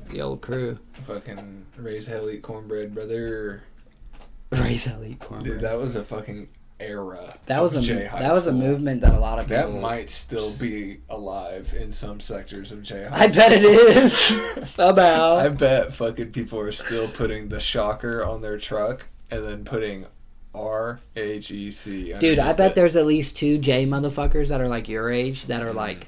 [0.09, 0.77] the old crew.
[1.07, 3.63] fucking raise hell eat cornbread, brother.
[4.51, 5.53] Raise hell eat cornbread.
[5.53, 6.49] Dude, that was a fucking
[6.81, 7.33] era.
[7.45, 8.59] that was a J High that was a School.
[8.61, 9.73] movement that a lot of people.
[9.73, 13.25] That might still be alive in some sectors of J High.
[13.25, 14.17] I bet it is
[14.69, 15.35] somehow.
[15.35, 20.05] I bet fucking people are still putting the shocker on their truck and then putting
[20.53, 22.13] R H E C.
[22.19, 25.61] Dude, I bet there's at least two J motherfuckers that are like your age that
[25.61, 25.77] are mm-hmm.
[25.77, 26.07] like,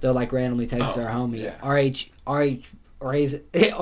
[0.00, 1.66] they'll like randomly text Oh, their homie yeah.
[1.66, 2.64] RH RH
[3.00, 3.34] raise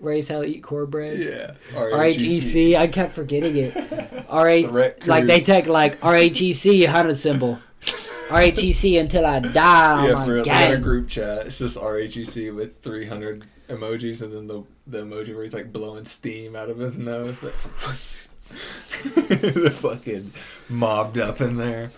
[0.00, 1.52] Raise hell eat cornbread Yeah.
[1.72, 2.76] RHEC.
[2.76, 3.74] I kept forgetting it.
[4.30, 7.58] RH like they take like RHEC hundred symbol.
[8.28, 10.02] RHEC until I die.
[10.04, 11.46] Oh yeah, I'm for we had a group chat.
[11.46, 16.04] It's just RHEC with 300 emojis, and then the the emoji where he's like blowing
[16.04, 17.42] steam out of his nose.
[19.06, 20.32] Like, the fucking
[20.68, 21.90] mobbed up in there,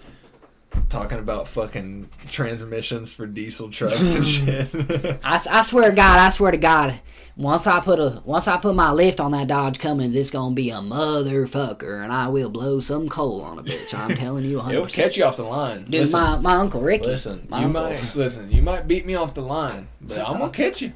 [0.89, 5.21] talking about fucking transmissions for diesel trucks and shit.
[5.25, 7.01] I swear to God, I swear to God,
[7.37, 10.55] once I put a once I put my lift on that Dodge Cummins, it's gonna
[10.55, 13.93] be a motherfucker, and I will blow some coal on a bitch.
[13.93, 14.77] I'm telling you, 100.
[14.77, 15.85] It'll catch you off the line.
[15.85, 17.07] Dude, listen, my, my uncle Ricky.
[17.07, 17.47] listen.
[17.51, 17.83] You uncle.
[17.83, 18.51] might listen.
[18.51, 20.95] You might beat me off the line, but I'm gonna catch you.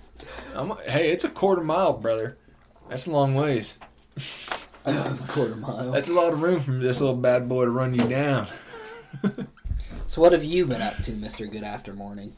[0.55, 2.38] I'm, hey, it's a quarter mile, brother.
[2.88, 3.79] That's a long ways.
[5.29, 5.92] quarter mile.
[5.92, 8.46] That's a lot of room for this little bad boy to run you down.
[10.09, 12.35] So what have you been up to, Mister Good After Morning?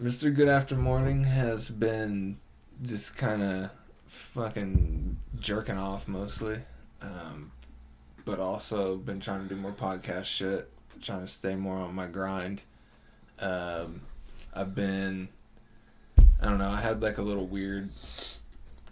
[0.00, 0.34] Mr.
[0.34, 2.38] Good After Morning has been
[2.82, 3.70] just kind of
[4.06, 6.58] fucking jerking off mostly,
[7.02, 7.52] um,
[8.24, 12.06] but also been trying to do more podcast shit, trying to stay more on my
[12.06, 12.64] grind.
[13.38, 14.02] Um,
[14.54, 15.28] I've been,
[16.40, 17.90] I don't know, I had like a little weird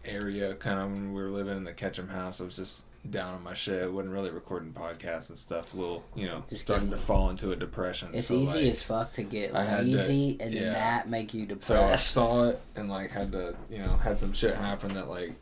[0.04, 2.40] area kind of when we were living in the Ketchum house.
[2.40, 3.82] I was just down on my shit.
[3.82, 5.74] I wasn't really recording podcasts and stuff.
[5.74, 8.10] A little, you know, Just starting to fall into a depression.
[8.12, 10.72] It's So, easy like, as fuck to get I had to- lazy, and then yeah.
[10.72, 11.68] that make you depressed.
[11.68, 15.08] So I saw it and like had to, you know, had some shit happen that
[15.08, 15.34] like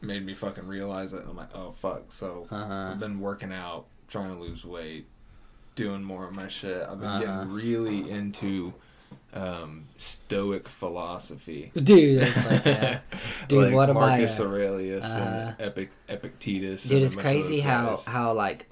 [0.00, 1.20] made me fucking realize it.
[1.20, 2.12] And I'm like, oh fuck.
[2.12, 2.90] So Uh-huh.
[2.92, 5.06] I've been working out, trying to lose weight,
[5.74, 6.82] doing more of my shit.
[6.82, 7.20] I've been Uh-huh.
[7.20, 8.74] getting really into
[9.34, 11.72] um, Stoic philosophy.
[11.74, 13.02] Dude, like that.
[13.48, 16.84] Dude, like what am I, Marcus uh, Aurelius uh, and Epic Epictetus.
[16.84, 18.04] Dude, it's crazy how guys.
[18.06, 18.68] how like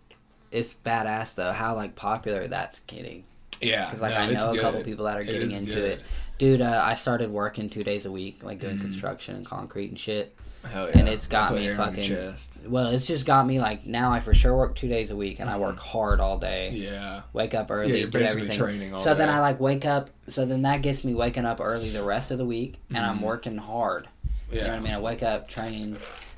[0.51, 3.25] it's badass though how like popular that's getting.
[3.61, 5.85] Yeah, Because like no, I know a couple people that are getting into good.
[5.99, 6.03] it.
[6.39, 8.81] Dude, uh, I started working two days a week, like doing Mhm.
[8.81, 10.35] construction and concrete and shit.
[10.63, 12.71] Hell and it's got me hair on your fucking-.
[12.71, 15.41] Well, it's just got me like now I for sure work two days a week
[15.41, 16.71] and I work hard all day.
[16.71, 18.59] Yeah, Wake up yeah, early, you're do everything.
[18.59, 19.29] training all So then.
[19.31, 20.11] I like wake up.
[20.29, 23.19] So then that gets me waking up early the rest of the week, and I'm
[23.21, 23.23] Mhm.
[23.23, 24.09] working hard.
[24.51, 24.57] yeah.
[24.57, 24.95] You know what I mean?
[24.95, 25.97] I wake up, train,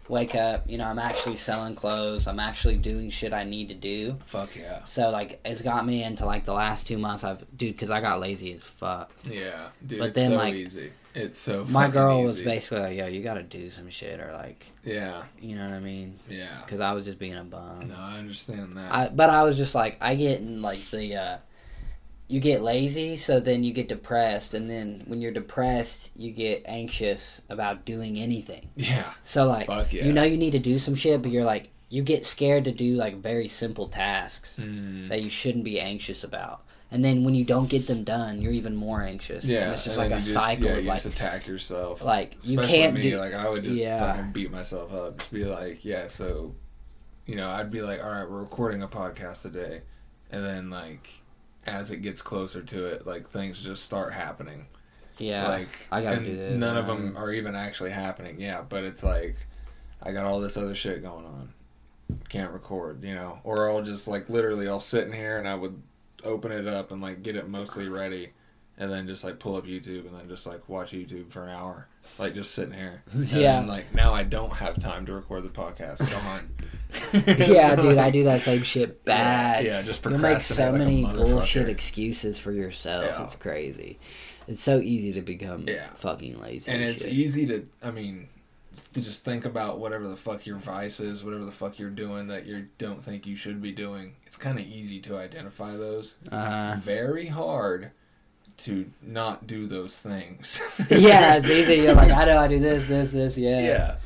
[0.09, 0.69] wake up.
[0.71, 2.27] You know, I'm actually selling clothes.
[2.27, 4.19] I'm actually doing shit I need to do.
[4.27, 7.25] Fuck yeah, So like, it's got me into like the last two months.
[7.25, 9.11] I've dude, because I got lazy as fuck.
[9.25, 9.99] yeah, dude.
[9.99, 10.93] But it's then, so like, easy.
[11.15, 11.65] It's so.
[11.67, 15.25] My girl was basically like, "Yo, you got to do some shit," or like, Yeah,
[15.41, 16.19] you know what I mean?
[16.29, 16.49] yeah.
[16.65, 17.89] Because I was just being a bum.
[17.89, 18.93] No, I understand that.
[18.95, 21.37] I, but I was just like, I get in like the, uh,
[22.29, 26.63] you get lazy, so then you get depressed, and then when you're depressed, you get
[26.65, 28.71] anxious about doing anything.
[28.77, 30.07] yeah, So like, yeah.
[30.07, 32.73] you know, you need to do some shit, but you're like, you get scared to
[32.73, 35.09] do like very simple tasks Mm.
[35.09, 38.53] that you shouldn't be anxious about, and then when you don't get them done, you're
[38.53, 39.45] even more anxious.
[39.45, 39.65] yeah.
[39.65, 42.05] and it's just and like a you cycle Yeah, of you like, just attack yourself.
[42.05, 43.19] like you Especially can't me, do.
[43.19, 43.99] like I would just Yeah.
[44.15, 45.19] fucking beat myself up.
[45.19, 46.55] Just be like, yeah, so
[47.27, 49.83] you know, I'd be like, all right, we're recording a podcast today,
[50.31, 51.09] and then like
[51.67, 54.67] as it gets closer to it, like things just start happening.
[55.19, 56.59] yeah, like I gotta do this.
[56.59, 58.41] None of them are even actually happening.
[58.41, 59.37] Yeah, but it's like
[60.03, 61.53] I got all this other shit going on.
[62.29, 65.55] Can't record, you know, or I'll just like literally I'll sit in here and I
[65.55, 65.81] would
[66.25, 68.31] open it up and like get it mostly ready.
[68.79, 71.51] And then just like pull up YouTube and then just like watch YouTube for an
[71.51, 73.03] hour, like just sitting here.
[73.13, 73.61] And Yeah.
[73.61, 75.99] then, like now I don't have time to record the podcast.
[76.11, 77.37] Darn.
[77.53, 79.65] yeah, dude, I do that same shit bad.
[79.67, 83.05] Yeah, just You'll make so like many bullshit excuses for yourself.
[83.05, 83.25] Yeah.
[83.25, 83.99] It's crazy.
[84.49, 85.89] It's so easy to become Yeah.
[85.95, 86.71] fucking lazy.
[86.71, 87.13] and and it's shit.
[87.13, 88.27] easy to i mean
[88.95, 92.29] to just think about whatever the fuck your vice is whatever the fuck you're doing
[92.29, 94.15] that you don't think you should be doing.
[94.27, 96.17] It's kind of easy to identify those.
[96.31, 97.91] Uh, very hard
[98.59, 100.61] to not do those things.
[100.91, 101.77] Yeah, it's easy.
[101.77, 103.39] You're like, I know I do this, this, this.
[103.39, 103.61] Yeah.
[103.61, 103.97] yeah.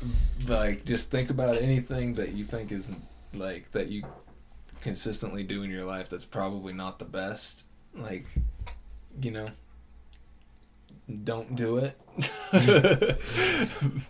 [0.47, 2.91] Like just think about anything that you think is
[3.33, 4.03] like that you
[4.81, 7.63] consistently do in your life that's probably not the best.
[7.93, 8.25] Like
[9.21, 9.49] you know
[11.23, 11.97] don't do it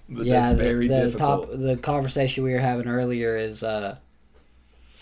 [0.10, 0.54] But yeah.
[0.54, 3.98] that's The, very the top, the conversation we were having earlier is uh,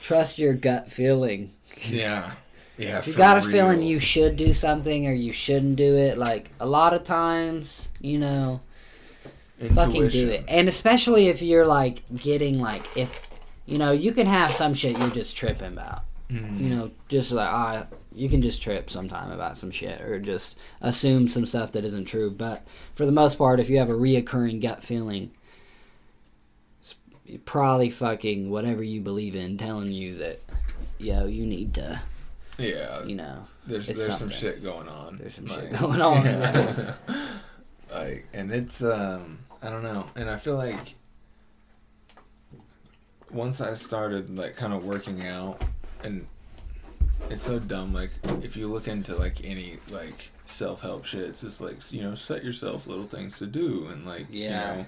[0.01, 1.53] trust your gut feeling.
[1.87, 2.31] yeah
[2.77, 6.17] yeah If you got a feeling you should do something or you shouldn't do it,
[6.17, 8.59] like a lot of times, you know,
[9.73, 10.43] fucking do it.
[10.47, 13.21] And especially if you're like getting like if
[13.65, 16.01] you know, you can have some shit you're just tripping about.
[16.29, 16.59] Mhm.
[16.59, 20.57] You know, just like ah, you can just trip sometime about some shit or just
[20.81, 22.31] assume some stuff that isn't true.
[22.31, 25.31] But for the most part, if you have a reoccurring gut feeling,
[26.79, 26.95] it's
[27.45, 30.39] probably fucking whatever you believe in telling you that,
[30.97, 32.01] yo, you need to,
[32.57, 36.23] yeah you know, there's there's some shit going on There's some Like- shit going on.
[36.25, 36.93] yeah.
[37.93, 40.95] like and it's um i don't know and i feel like
[43.31, 45.61] once i started like kind of working out
[46.03, 46.25] and
[47.29, 48.11] it's so dumb like
[48.43, 52.43] if you look into like any like self-help shit it's just like you know set
[52.43, 54.71] yourself little things to do and like Yeah.
[54.71, 54.85] you know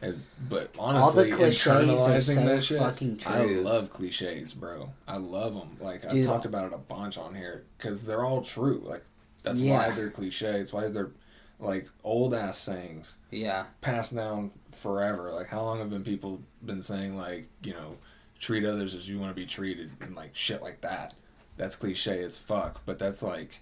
[0.00, 4.90] and, but All the honestly, internalizing so that shit, I love cliches, bro.
[5.08, 5.76] I love them.
[5.80, 8.80] Like I've talked about it a bunch on here because they're all true.
[8.86, 9.02] Like
[9.42, 9.76] that's Yeah.
[9.88, 10.72] why they're cliches.
[10.72, 11.10] Why they're
[11.58, 15.32] like old ass sayings yeah, passed down forever.
[15.32, 17.96] Like how long have been people been saying like you know
[18.38, 21.14] treat others as you want to be treated and like shit like that.
[21.58, 23.60] That's cliche as fuck, but that's like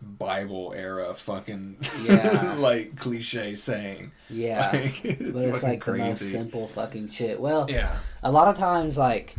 [0.00, 2.54] Bible era fucking Yeah.
[2.58, 4.12] like cliche saying.
[4.30, 4.70] yeah.
[4.72, 7.40] Like, it's but it's like the most simple fucking shit.
[7.40, 9.34] Well, Yeah, a lot of times, like,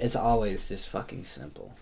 [0.00, 1.74] it's always just fucking simple.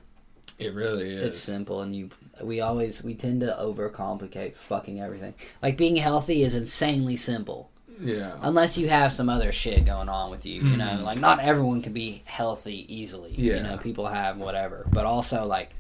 [0.58, 1.24] it really is.
[1.24, 2.10] It's simple, and you
[2.42, 5.34] we always we tend to overcomplicate fucking everything.
[5.62, 10.30] Like being healthy is insanely simple, yeah, unless you have some other shit going on
[10.30, 10.62] with you.
[10.62, 11.02] You know, Mhm.
[11.04, 13.34] like not everyone can be healthy easily.
[13.36, 13.56] Yeah.
[13.56, 15.70] You know, people have whatever, but also like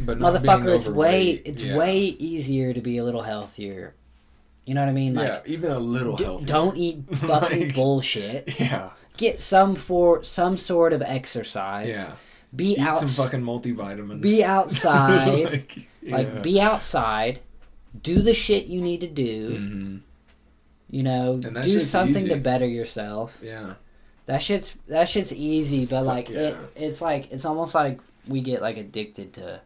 [0.00, 1.76] but motherfucker, it's way it's yeah.
[1.76, 3.94] way easier to be a little healthier.
[4.64, 5.14] You know what I mean?
[5.14, 6.46] Like, yeah, even a little d- healthier.
[6.46, 8.60] don't eat fucking Like- bullshit.
[8.60, 11.94] Yeah, Get some for some sort of exercise.
[11.96, 12.12] yeah.
[12.54, 12.98] Be Eat out.
[13.00, 14.20] some fucking multivitamins.
[14.22, 15.44] be outside.
[15.52, 17.40] like, Like be outside,
[18.02, 19.50] do the shit you need to do.
[19.58, 20.00] Mhm.
[20.90, 22.28] You know, do something easy.
[22.30, 23.40] to better yourself.
[23.44, 23.74] Yeah,
[24.26, 28.40] That shit's that shit's easy, but Fuck like it, it's like it's almost like we
[28.40, 29.60] get like addicted to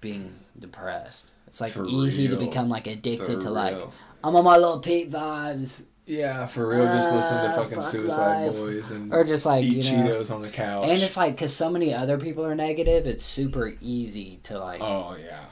[0.00, 1.26] being depressed.
[1.46, 3.92] It's like For easy to become like addicted For to like real.
[4.22, 5.84] I'm on my little Pete vibes.
[6.06, 6.84] Yeah, for real.
[6.84, 8.56] Just listen to Ah, fucking fuck Suicide life.
[8.56, 10.04] Boys and or just like eat you know.
[10.20, 10.88] Cheetos on the couch.
[10.88, 14.82] And it's like, cause so many other people are negative, it's super easy to like,
[14.82, 15.44] oh yeah,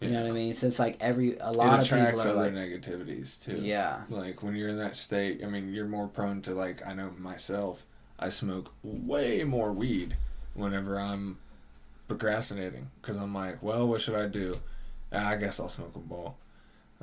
[0.00, 0.54] you know what I mean.
[0.54, 3.58] So it's like every a It lot of attracts people are other like, negativities too.
[3.60, 6.94] yeah, Like when you're in that state, I mean, you're more prone to like I
[6.94, 7.86] know myself.
[8.18, 10.16] I smoke way more weed
[10.54, 11.38] whenever I'm
[12.08, 14.54] procrastinating because I'm like, well, what should I do?
[15.12, 16.38] Ah, I guess I'll smoke a ball.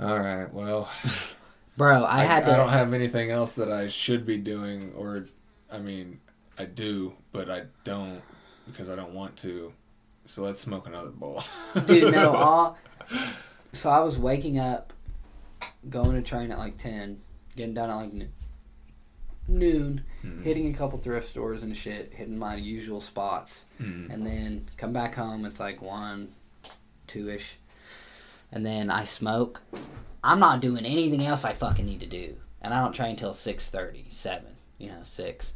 [0.02, 0.90] All right, well,
[1.78, 2.06] bro.
[2.06, 2.52] I, had to.
[2.52, 5.28] I don't have anything else that I should be doing, or
[5.72, 6.20] I mean,
[6.58, 8.22] I do, but I don't
[8.66, 9.74] because I don't want to.
[10.28, 11.44] So let's smoke another bowl.
[11.88, 12.78] Dude, no, all.
[13.74, 14.94] So I was waking up,
[15.90, 17.22] going to train at like ten,
[17.56, 18.32] getting done at like n-
[19.48, 20.44] noon, Mhm.
[20.44, 24.14] hitting a couple thrift stores and shit, hitting my usual spots, Mhm.
[24.14, 25.46] and then come back home.
[25.46, 26.30] It's like one,
[27.08, 27.58] two ish,
[28.52, 29.62] and then I smoke.
[30.24, 33.34] I'm not doing anything else I fucking need to do, and I don't train till
[33.34, 35.54] six thirty, seven, you know, six.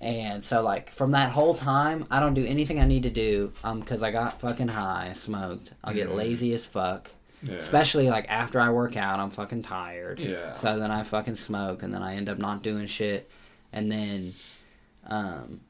[0.00, 3.52] And so, like, from that whole time, I don't do anything I need to do
[3.64, 5.72] um, because I got fucking high, smoked.
[5.82, 7.10] I'll get lazy as fuck.
[7.42, 7.54] Yeah.
[7.54, 10.20] Especially, like, after I work out, I'm fucking tired.
[10.20, 10.52] Yeah.
[10.54, 13.28] So then I fucking smoke, and then I end up not doing shit.
[13.72, 14.34] And then
[15.06, 15.60] um,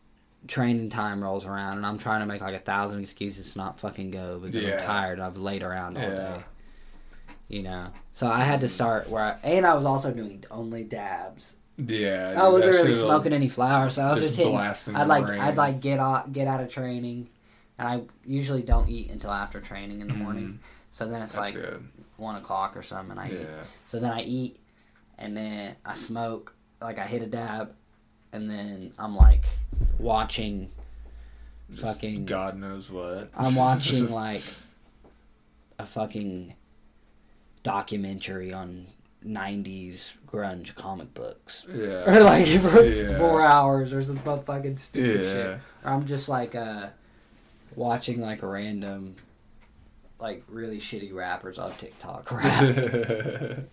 [0.46, 3.80] training time rolls around, and I'm trying to make, like, a thousand excuses to not
[3.80, 4.78] fucking go because Yeah.
[4.80, 6.10] I'm tired and I've laid around all Yeah.
[6.36, 6.42] day.
[7.48, 7.88] You know?
[8.12, 11.56] So I had to start where I, and I was also doing only dabs.
[11.78, 12.34] Yeah.
[12.36, 14.56] I wasn't really smoking any flowers, so I was just hitting.
[14.56, 15.40] I'd like brain.
[15.40, 17.28] I'd like get out get out of training,
[17.78, 20.18] and I usually don't eat until after training in the Mhm.
[20.22, 20.60] morning.
[20.90, 21.88] So then it's That's like good.
[22.16, 23.40] one o'clock or something, and I eat.
[23.48, 23.62] Yeah.
[23.86, 24.58] So then I eat,
[25.18, 26.54] and then I smoke.
[26.80, 27.74] Like I hit a dab,
[28.32, 29.44] and then I'm like
[29.98, 30.70] watching.
[31.70, 33.30] Just Fucking- God knows what.
[33.36, 34.42] I'm watching like
[35.78, 36.54] a fucking
[37.62, 38.86] documentary on
[39.26, 41.66] '90s grunge comic books.
[41.72, 42.04] yeah.
[42.16, 43.18] or like for Yeah.
[43.18, 45.32] four hours or some fucking stupid Yeah.
[45.32, 45.58] shit.
[45.84, 46.88] Or I'm just like uh
[47.74, 49.16] watching like random
[50.20, 52.62] like really shitty rappers on TikTok rap.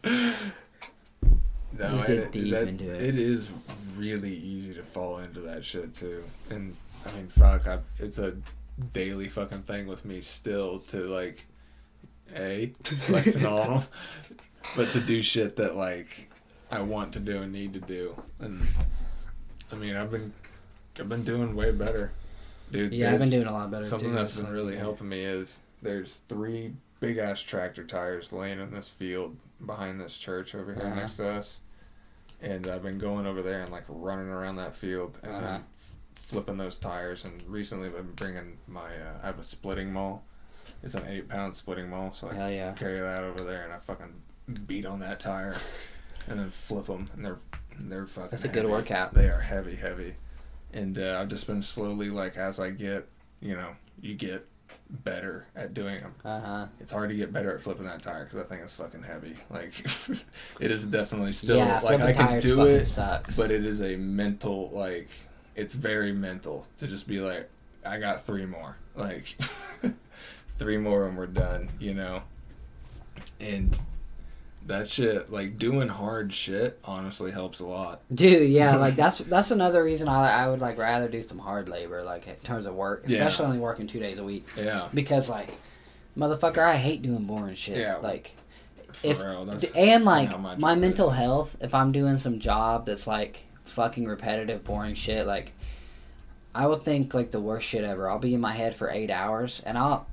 [0.04, 3.02] no, Just get deep that- into it.
[3.02, 3.50] It is
[3.96, 6.24] really easy to fall into that shit too.
[6.50, 8.36] And I mean, fuck, I, it's a
[8.94, 11.46] daily fucking thing with me still to like,
[12.36, 13.84] a flexing on 'em,
[14.76, 16.30] but to do shit that like
[16.72, 18.16] I want to do and need to do.
[18.40, 18.62] And
[19.72, 20.34] I mean, I've been
[21.00, 22.12] I've been doing way better,
[22.72, 22.94] dude.
[22.94, 24.16] yeah, I've been doing a lot better Something too.
[24.16, 24.80] that's been like, really yeah.
[24.80, 30.18] helping me is there's three big ass tractor tires laying in this field behind this
[30.18, 30.96] church over here Uh-huh.
[30.96, 31.60] next to us,
[32.42, 35.42] and I've been going over there and like running around that field and Uh-huh.
[35.46, 37.24] then f- flipping those tires.
[37.26, 40.24] And recently, I've been bringing my uh, I have a splitting maul.
[40.84, 42.72] It's an eight pound splitting maul, so I yeah.
[42.74, 44.14] carry that over there and I fucking
[44.68, 45.56] beat on that tire
[46.28, 47.40] and then flip them and they're
[47.80, 48.32] they're fucking.
[48.32, 49.14] That's a good workout.
[49.14, 50.16] They are heavy, heavy,
[50.74, 53.08] and uh, I've just been slowly like as I get,
[53.42, 54.48] you know, you get
[54.90, 56.16] better at doing them.
[56.24, 56.66] Uh huh.
[56.80, 59.36] It's hard to get better at flipping that tire because that thing is fucking heavy.
[59.50, 59.74] Like,
[60.60, 63.36] it is definitely still yeah, like I can do it, sucks.
[63.36, 65.10] but it is a mental like
[65.56, 67.50] it's very mental to just be like
[67.86, 69.26] I got three more like
[70.58, 72.24] three more and we're done you know
[73.40, 73.78] and
[74.68, 79.52] that shit like doing hard shit honestly helps a lot Dude, yeah, like that's that's
[79.52, 82.74] another reason I I would like rather do some hard labor, like in terms of
[82.74, 83.18] work, Yeah.
[83.20, 85.50] especially only working two days a week, yeah because like,
[86.18, 87.78] motherfucker, I hate doing boring shit.
[87.78, 87.98] Yeah.
[87.98, 88.32] Like,
[88.92, 91.18] for if real and like my my mental is.
[91.18, 95.52] health, if I'm doing some job that's like fucking repetitive, boring shit, like,
[96.56, 98.10] I will think like the worst shit ever.
[98.10, 100.08] I'll be in my head for eight hours, and I'll.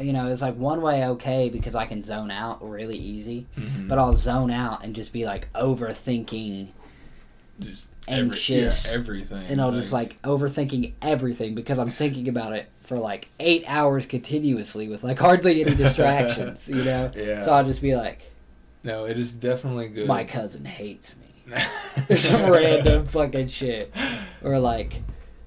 [0.00, 3.88] You know, it's like one way okay because I can zone out really easy, Mhm.
[3.88, 6.68] but I'll zone out and just be like overthinking
[7.60, 12.52] just anxious, every, yeah, everything and I'll just like overthinking everything because I'm thinking about
[12.54, 17.10] it for like eight hours continuously with like hardly any distractions, you know.
[17.16, 17.42] Yeah.
[17.42, 18.30] So I'll just be like,
[18.82, 21.56] no it is definitely good my cousin hates me,
[22.16, 23.92] some random fucking shit,
[24.42, 25.02] or like,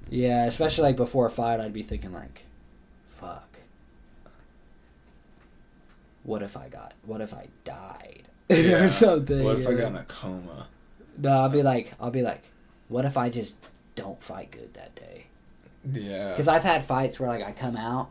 [0.09, 2.45] yeah, especially like before a fight, I'd be thinking like,
[3.07, 3.54] fuck.
[6.25, 6.93] What if I got?
[7.03, 8.23] What if I died?
[8.49, 8.83] Yeah.
[8.83, 9.43] or something.
[9.43, 10.67] what if I got in a coma
[11.17, 12.49] No, I'll be like, I'll be like,
[12.89, 13.55] what if I just
[13.95, 15.25] don't fight good that day?
[15.91, 18.09] yeah Because I've had fights where like I come out,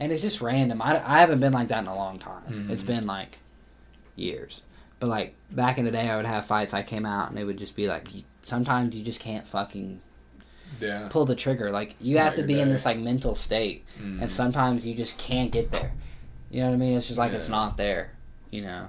[0.00, 0.82] and it's just random.
[0.82, 2.68] I, I haven't been like that in a long time.
[2.70, 2.86] It's Mhm.
[2.86, 3.38] been like
[4.16, 4.62] years.
[5.00, 6.74] But like back in the day, I would have fights.
[6.74, 8.08] I came out, and it would just be like,
[8.42, 10.00] sometimes you just can't fucking
[10.80, 11.70] yeah pull the trigger.
[11.70, 14.20] Like you It's have to be in this like mental state, Mhm.
[14.22, 15.92] and sometimes you just can't get there.
[16.54, 16.96] You know what I mean?
[16.96, 18.12] It's just like it's not there.
[18.52, 18.88] You know.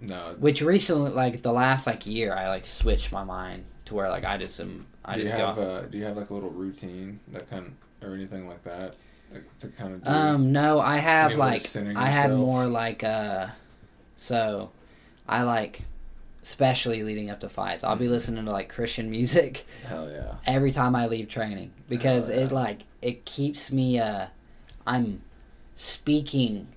[0.00, 0.34] No.
[0.38, 4.24] Which recently, like the last like year, I like switched my mind to where like
[4.24, 4.86] I just am.
[5.04, 5.62] I do you just have go.
[5.62, 8.94] uh, do you have like a little routine that kind of, or anything like that
[9.30, 10.08] like, to kind of do?
[10.10, 13.48] Um, no, I have Any way of like I had more like uh,
[14.16, 14.70] so
[15.28, 15.82] I like,
[16.42, 17.84] especially leading up to fights.
[17.84, 20.36] I'll be listening to like Christian music Hell yeah.
[20.46, 22.36] every time I leave training because yeah.
[22.36, 24.28] it like it keeps me uh,
[24.86, 25.20] I'm
[25.76, 26.68] speaking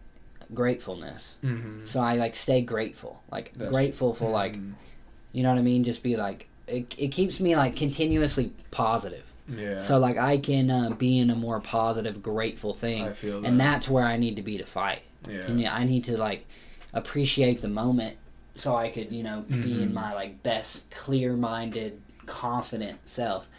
[0.54, 1.36] gratefulness.
[1.44, 1.86] Mm-hmm.
[1.86, 4.72] So I like stay grateful, like That's- grateful for like Mm-hmm.
[5.34, 5.84] you know what I mean.
[5.84, 6.94] Just be like it.
[6.98, 9.32] It keeps me like continuously positive.
[9.48, 9.80] Yeah.
[9.80, 13.42] So like I can uh, be in a more positive, grateful thing, I that.
[13.46, 15.02] and that's where I need to be to fight.
[15.30, 15.40] yeah.
[15.48, 16.46] And yeah, I need to like
[16.94, 18.18] appreciate the moment
[18.56, 19.94] so I could you know be in Mhm.
[19.94, 23.50] my like best, clear-minded, confident self.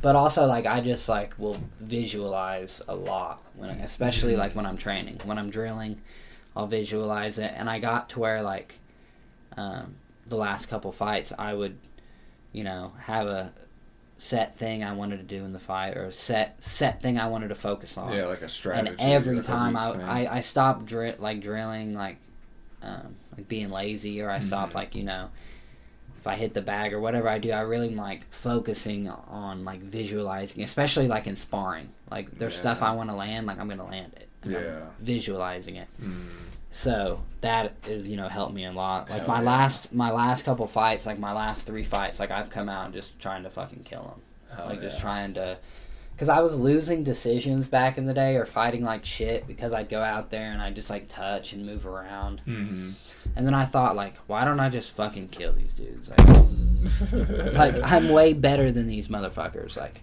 [0.00, 4.38] But also like I just like will visualize a lot when, I, especially Mhm.
[4.38, 6.00] like when I'm training, when I'm drilling,
[6.58, 7.52] I'll visualize it.
[7.56, 8.80] And I got to where like
[9.56, 9.94] um,
[10.26, 11.78] the last couple fights, I would
[12.52, 13.52] you know have a
[14.20, 17.28] set thing I wanted to do in the fight or a set set thing I
[17.28, 18.88] wanted to focus on yeah, like a strategy.
[18.90, 19.90] and every time I.
[20.26, 22.16] I I stopped dri- like drilling like
[22.82, 24.76] um, like being lazy or I stopped Mhm.
[24.76, 25.28] like you know
[26.16, 29.64] if I hit the bag or whatever I do I really am like focusing on
[29.64, 33.68] like visualizing especially like in sparring like there's stuff I want to land like I'm
[33.68, 34.80] gonna land it Yeah.
[35.00, 36.24] visualizing it Mm.
[36.70, 39.46] so that is you know helped me a lot like Hell my yeah.
[39.46, 43.18] last my last couple fights like my last three fights like I've come out just
[43.18, 45.58] trying to fucking kill them Hell like just trying to
[46.14, 49.88] because i was losing decisions back in the day or fighting like shit because i'd
[49.88, 52.94] go out there and i'd just like touch and move around Mhm.
[53.36, 57.76] and then i thought like why don't i just fucking kill these dudes like, like
[57.92, 60.02] i'm way better than these motherfuckers like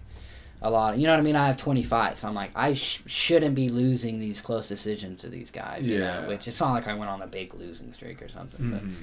[0.62, 3.02] a lot you know what i mean i have 20 fights i'm like i sh-
[3.06, 6.22] shouldn't be losing these close decisions to these guys you Yeah.
[6.22, 8.82] know which it's not like i went on a big losing streak or something but
[8.84, 8.94] Mhm.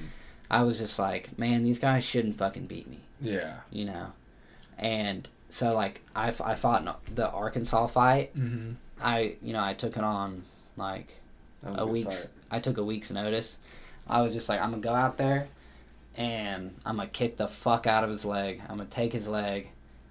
[0.50, 3.58] i was just like man these guys shouldn't fucking beat me Yeah.
[3.70, 4.12] you know.
[4.76, 8.36] And so like I, f- I fought in the Arkansas fight.
[8.36, 8.72] Mm-hmm.
[9.00, 10.42] I you know I took it on
[10.76, 11.14] like
[11.64, 12.28] a week's.
[12.50, 13.56] I took a week's notice.
[14.08, 15.46] I was just like I'm gonna go out there,
[16.16, 18.62] and I'm gonna kick the fuck out of his leg.
[18.68, 19.68] I'm gonna take his leg.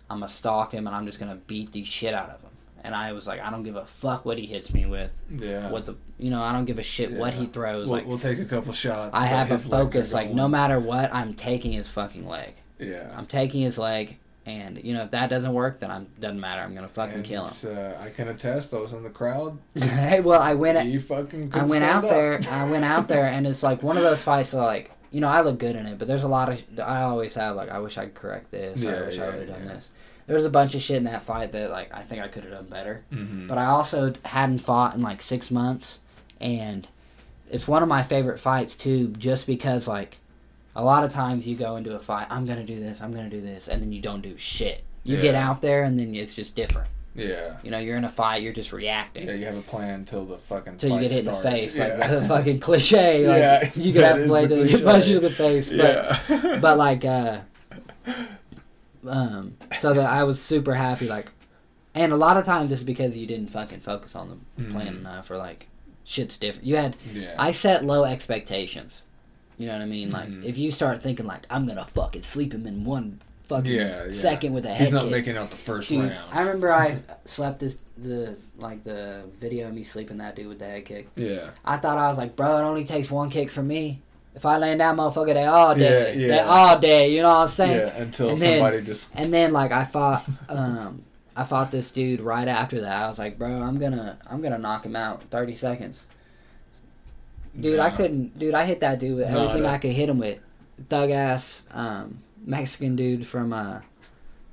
[0.10, 2.50] I'm gonna stalk him, and I'm just gonna beat the shit out of him.
[2.86, 5.14] And I was like, I don't give a fuck what he hits me with.
[5.30, 5.70] Yeah.
[5.70, 7.88] What the you know I don't give a shit what he throws.
[7.90, 9.16] We'll, like we'll take a couple shots.
[9.16, 10.14] I have a his legs are focus.
[10.14, 12.56] Like no matter what, I'm taking his fucking leg.
[12.80, 13.14] Yeah.
[13.16, 16.62] I'm taking his leg, and you know if that doesn't work, then I'm doesn't matter.
[16.62, 17.78] I'm gonna fucking And kill him.
[17.78, 18.74] Uh, I can attest.
[18.74, 19.60] I was in the crowd.
[19.76, 20.86] hey, well, I went.
[20.90, 21.52] you fucking.
[21.54, 22.10] I went out up.
[22.10, 22.42] there.
[22.50, 24.54] I went out there, and it's like one of those fights.
[24.54, 26.62] Like you know, I look good in it, but there's a lot of.
[26.80, 28.84] I always have like, I wish I could correct this.
[28.84, 29.74] or I Yeah, wish I would have done yeah.
[29.76, 29.90] this.
[30.28, 32.44] There was a bunch of shit in that fight that like I think I could
[32.44, 33.04] have done better.
[33.14, 33.48] Mhm.
[33.48, 36.00] But I also hadn't fought in like six months,
[36.42, 36.88] and
[37.50, 40.18] it's one of my favorite fights too, just because like
[40.76, 43.30] a lot of times you go into a fight, I'm gonna do this, I'm gonna
[43.30, 44.84] do this, and then you don't do shit.
[45.04, 46.88] You get out there, and then it's just different.
[47.16, 47.58] Yeah.
[47.64, 49.28] You know, you're in a fight, you're just reacting.
[49.28, 51.38] Yeah, you have a plan until the fucking Till you get hit starts.
[51.46, 51.98] in the face, yeah.
[51.98, 53.28] like the fucking cliche.
[53.28, 53.38] Like
[53.78, 55.78] Yeah, you could have to play till you get punched in the face, but
[56.30, 56.60] yeah.
[56.62, 57.40] but like uh
[59.08, 61.32] um so that I was super happy like
[61.94, 65.00] and a lot of times just because you didn't fucking focus on the plan Mhm.
[65.00, 65.68] enough or like
[66.06, 66.66] shit's different.
[66.68, 67.36] You had yeah.
[67.38, 69.04] I set low expectations.
[69.58, 70.10] You know what I mean?
[70.10, 70.44] Like Mhm.
[70.44, 73.20] if you start thinking like I'm gonna fucking sleep him in one
[73.58, 74.12] fucking Yeah, yeah.
[74.12, 75.12] second with a head He's not kick.
[75.12, 76.18] making out the first Dude, round.
[76.32, 80.60] I remember I slept this the like the video of me sleeping that dude with
[80.60, 81.08] the head kick.
[81.16, 81.52] yeah.
[81.64, 84.02] I thought I was like, bro, it only takes one kick from me.
[84.36, 86.16] If I land that motherfucker, they all day.
[86.20, 86.46] Yeah, They yeah.
[86.46, 87.14] all day.
[87.14, 87.88] You know what I'm saying?
[87.88, 88.02] Yeah.
[88.02, 89.10] Until And then- somebody just.
[89.14, 91.04] And then like I fought, um,
[91.36, 93.04] I fought this dude right after that.
[93.04, 96.06] I was like, bro, I'm gonna, I'm gonna knock him out in 30 seconds.
[97.60, 98.40] Dude, I couldn't.
[98.40, 100.40] Dude, I hit that dude with everything that- I could hit him with.
[100.90, 103.80] Thug ass, um, Mexican dude from uh,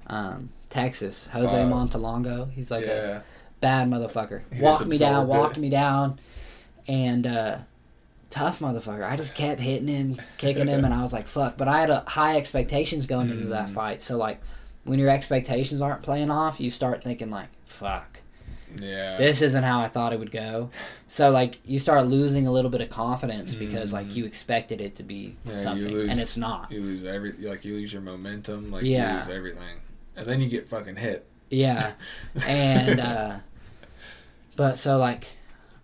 [0.07, 1.73] um, Texas, Jose Fuck.
[1.73, 2.51] Montalongo.
[2.53, 3.23] He's like a
[3.61, 4.43] bad motherfucker.
[4.53, 5.39] He walked me down, absorbed it.
[5.41, 6.19] walked me down,
[6.89, 7.59] and uh,
[8.31, 9.09] tough motherfucker.
[9.09, 11.91] I just kept hitting him, kicking him, and I was like, "Fuck!" But I had
[11.91, 13.71] a high expectations going into that Mm.
[13.71, 14.03] fight.
[14.03, 14.41] So like,
[14.85, 18.21] when your expectations aren't playing off, you start thinking like, "Fuck,
[18.79, 19.17] Yeah.
[19.17, 20.71] this isn't how I thought it would go."
[21.09, 24.17] So like, you start losing a little bit of confidence because like Mm.
[24.17, 26.71] you expected it to be Yeah, something, lose- and it's not.
[26.71, 29.15] You lose every like you lose your momentum, like Yeah.
[29.15, 29.77] you lose everything,
[30.17, 31.27] and then you get fucking hit.
[31.51, 31.95] Yeah,
[32.47, 33.37] and uh,
[34.57, 35.27] but so like,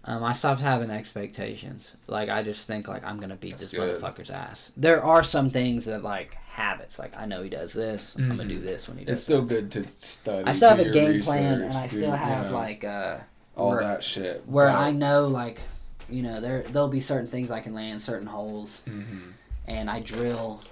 [0.04, 1.92] um, I stopped having expectations.
[2.06, 3.96] Like I just think like I'm gonna beat That's this good.
[4.00, 4.70] motherfucker's ass.
[4.76, 6.98] There are some things that like habits.
[6.98, 8.16] Like I know he does this.
[8.16, 8.64] I'm gonna do Mhm.
[8.64, 9.12] this when he does.
[9.14, 10.44] It's still good to study.
[10.46, 13.18] I still have a game plan, and I do, still you have know, like uh,
[13.56, 14.42] all where- that shit.
[14.46, 15.60] where but- I know like,
[16.08, 19.32] you know, there there'll be certain things I can land, certain holes, Mhm.
[19.66, 20.62] and I drill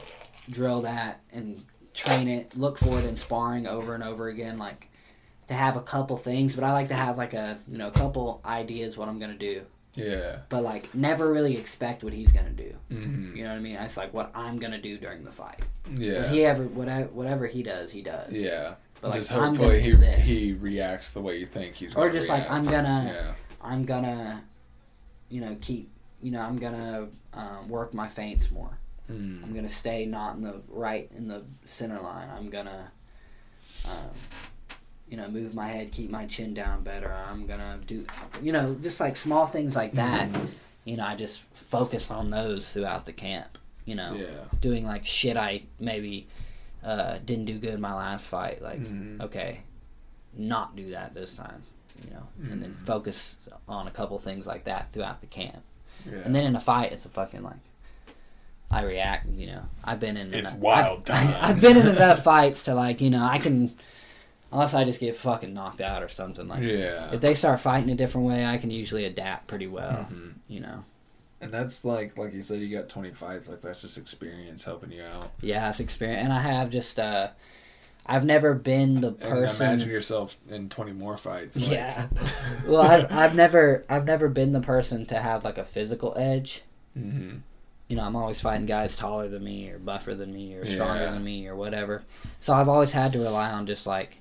[0.51, 4.89] drill that and train it, look for it in sparring over and over again, like
[5.49, 7.93] to have a couple things, but I like to have like a you know a
[7.93, 9.63] couple ideas what I'm gonna do,
[9.97, 10.39] Yeah.
[10.49, 12.75] but like never really expect what he's gonna do.
[12.91, 13.37] Mm-hmm.
[13.37, 13.77] You know what I mean?
[13.77, 15.61] It's like what I'm gonna do during the fight.
[15.93, 16.23] Yeah.
[16.23, 18.37] What he ever whatever whatever he does, he does.
[18.39, 18.75] yeah.
[19.01, 21.95] But like Just I'm hopefully he he reacts the way you think he's.
[21.95, 22.51] Or just like.
[22.51, 23.35] I'm gonna- Yeah.
[23.61, 24.43] I'm gonna,
[25.31, 25.91] you know, keep,
[26.23, 28.79] you know, I'm gonna um, work my feints more.
[29.11, 29.43] Mm.
[29.43, 32.29] I'm gonna stay not in the right in the center line.
[32.31, 32.91] I'm gonna,
[33.87, 34.11] um,
[35.09, 37.13] you know, move my head, keep my chin down better.
[37.13, 38.07] I'm gonna do,
[38.43, 40.31] you know, just like small things like that.
[40.31, 40.47] Mm-hmm.
[40.85, 43.59] You know, I just focus on those throughout the camp.
[43.85, 44.59] You know, Yeah.
[44.61, 46.27] doing like shit I maybe
[46.83, 48.61] uh, didn't do good in my last fight.
[48.61, 49.21] Like, Mhm.
[49.23, 49.61] okay,
[50.37, 51.63] not do that this time.
[52.05, 52.85] You know, and then Mhm.
[52.87, 53.37] focus
[53.69, 55.63] on a couple things like that throughout the camp.
[56.05, 56.19] Yeah.
[56.25, 57.57] And then in a fight, it's a fucking like.
[58.71, 59.63] I react, you know.
[59.85, 60.35] I've been in.
[60.35, 61.37] It's enough- wild I've, time.
[61.41, 63.75] I've been in enough fights to like, you know, I can,
[64.55, 66.49] unless I just get fucking knocked out or something.
[66.49, 67.13] Like, yeah.
[67.13, 70.07] if they start fighting a different way, I can usually adapt pretty well.
[70.11, 70.35] Mhm.
[70.49, 70.85] You know.
[71.43, 73.49] And that's like, like you said, you got 20 fights.
[73.51, 75.31] Like that's just experience helping you out.
[75.43, 76.99] Yeah, it's experience, and I have just.
[76.99, 77.29] uh
[78.07, 79.67] I've never been the And person.
[79.67, 81.57] imagine yourself in 20 more fights.
[81.57, 82.07] like- yeah.
[82.69, 86.63] well, I've, I've never I've never been the person to have like a physical edge.
[86.99, 87.41] Mhm.
[87.89, 91.05] You know, I'm always fighting guys taller than me or buffer than me or stronger
[91.05, 91.11] Yeah.
[91.13, 92.03] than me or whatever.
[92.41, 94.19] So I've always had to rely on just like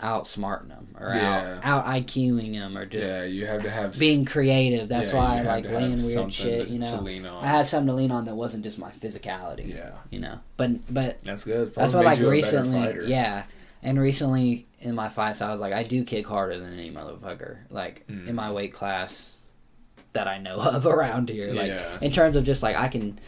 [0.00, 1.58] outsmarting them or Yeah.
[1.62, 4.88] out out IQing them or just yeah, you have to have being creative.
[4.88, 6.66] That's yeah, why I like laying weird shit.
[6.66, 7.38] to- You know.
[7.40, 9.74] I had something to lean on that wasn't just my physicality.
[9.74, 11.74] yeah, You know, but but that's good.
[11.74, 13.44] that's what like you a better recently, yeah.
[13.82, 17.56] And recently in my fights, I was like, I do kick harder than any motherfucker.
[17.70, 18.28] Like Mm.
[18.28, 19.30] in my weight class
[20.12, 21.52] that I know of around here.
[21.52, 21.98] Like Yeah.
[22.02, 23.18] in terms of just like I can,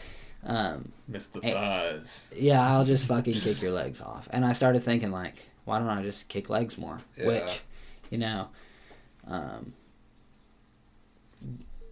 [0.45, 1.41] um, Mr.
[1.43, 1.53] Hey.
[1.53, 2.25] Thighs.
[2.35, 4.27] yeah, I'll just fucking kick your legs off.
[4.31, 6.99] And I started thinking like, why don't I just kick legs more?
[7.15, 7.27] Yeah.
[7.27, 7.61] Which,
[8.09, 8.47] you know,
[9.27, 9.73] um,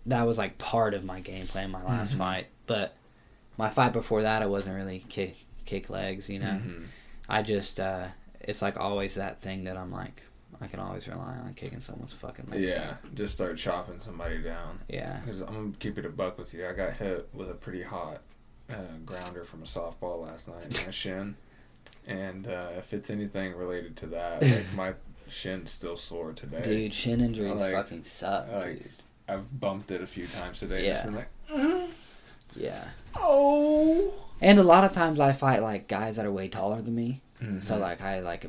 [0.08, 2.18] that was like part of my game plan my last Mhm.
[2.18, 2.48] fight.
[2.66, 2.96] But
[3.58, 6.30] my fight before that, I wasn't really kick kick legs.
[6.30, 6.88] You know, Mhm.
[7.30, 8.08] I just uh,
[8.42, 10.24] it's like always that thing that I'm like
[10.62, 12.72] I can always rely on kicking someone's fucking legs.
[12.72, 13.14] Yeah, off.
[13.14, 14.80] just start chopping somebody down.
[14.90, 16.66] yeah, Because I'm gonna keep it a buck with you.
[16.68, 18.22] I got hit with a pretty hot
[18.70, 21.36] uh, grounder from a softball last night in my shin,
[22.08, 24.94] and uh, if it's anything related to that, like my
[25.30, 26.62] shin's still sore today.
[26.62, 28.48] dude, shin injuries like- fucking suck.
[28.52, 28.92] like- dude.
[29.30, 30.86] I've bumped it a few times today.
[30.88, 31.06] Yeah.
[31.10, 31.30] Like,
[32.56, 32.82] Yeah,
[33.18, 34.14] oh.
[34.42, 37.22] and a lot of times I fight like guys that are way taller than me.
[37.44, 37.60] Mm-hmm.
[37.60, 38.46] So like I like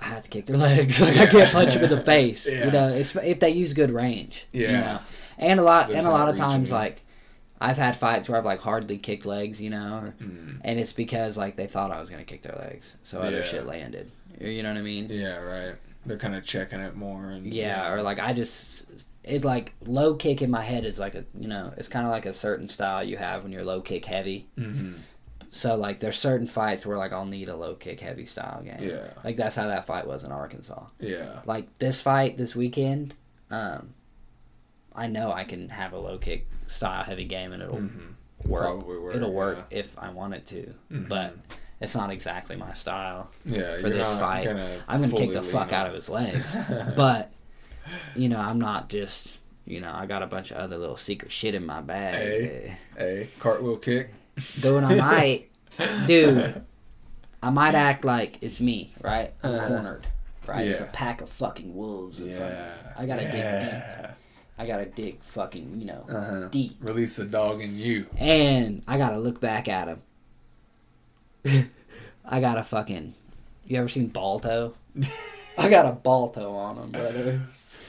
[0.00, 1.00] I have to kick their legs.
[1.00, 2.46] Like I can't punch them in the face.
[2.50, 2.64] Yeah.
[2.66, 4.46] You know, it's, if they use good range.
[4.52, 4.80] you Yeah.
[4.80, 4.98] know.
[5.38, 7.00] And a lot There's and a lot of times like
[7.60, 9.60] I've had fights where I've like hardly kicked legs.
[9.60, 10.58] You know, or, Mm.
[10.62, 13.42] and it's because like they thought I was gonna kick their legs, so other Yeah.
[13.42, 14.10] shit landed.
[14.40, 15.06] You know what I mean?
[15.10, 15.74] Yeah, right.
[16.06, 20.14] They're kind of checking it more, and Yeah, or like I just it like low
[20.16, 22.68] kick in my head is like a you know it's kind of like a certain
[22.68, 24.48] style you have when you're low kick heavy.
[24.58, 24.94] hmm
[25.50, 28.82] So like there's certain fights where like I'll need a low kick heavy style game.
[28.82, 30.82] Yeah, Like that's how that fight was in Arkansas.
[30.98, 33.14] yeah, Like this fight this weekend,
[33.50, 33.94] um,
[34.94, 38.12] I know I can have a low kick style heavy game and it'll hmm
[38.46, 38.84] work.
[38.86, 41.08] Work, it'll work if I want it to, Mhm.
[41.08, 41.34] but
[41.80, 43.30] it's not exactly my style.
[43.46, 43.76] yeah.
[43.76, 44.46] for this fight,
[44.86, 46.56] I'm gonna kick the fuck out on of his legs,
[46.96, 47.32] but
[48.14, 49.28] you know I'm not just
[49.66, 52.14] you know I got a bunch of other little secret shit in my bag.
[52.16, 52.76] Hey.
[52.96, 54.12] Hey, cartwheel kick.
[54.58, 55.50] Though I might,
[56.06, 56.62] dude,
[57.42, 59.32] I might act like it's me, right?
[59.42, 59.68] I'm Uh-huh.
[59.68, 60.06] cornered,
[60.46, 60.64] right?
[60.66, 62.64] There's a pack of fucking wolves in front of me.
[62.66, 64.10] Yeah, I gotta dig deep.
[64.58, 64.64] Yeah.
[64.64, 66.48] I gotta dig fucking, you know, Uh-huh.
[66.48, 66.76] deep.
[66.80, 68.06] Release the dog in you.
[68.18, 70.02] And I gotta look back at him.
[72.24, 73.14] I gotta fucking.
[73.66, 74.74] You ever seen Balto?
[75.58, 77.40] I got a Balto on him, brother.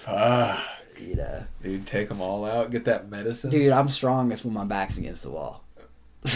[0.08, 1.44] Ah, You know.
[1.64, 2.72] dude, take them all out.
[2.72, 3.50] Get that medicine.
[3.50, 5.64] Dude, I'm strongest when my back's against the wall.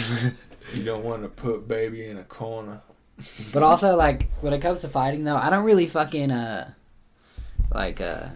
[0.74, 2.80] You don't want to put baby in a corner.
[3.52, 6.70] But also, like, when it comes to fighting, though, I don't really fucking, uh,
[7.74, 8.26] like, uh,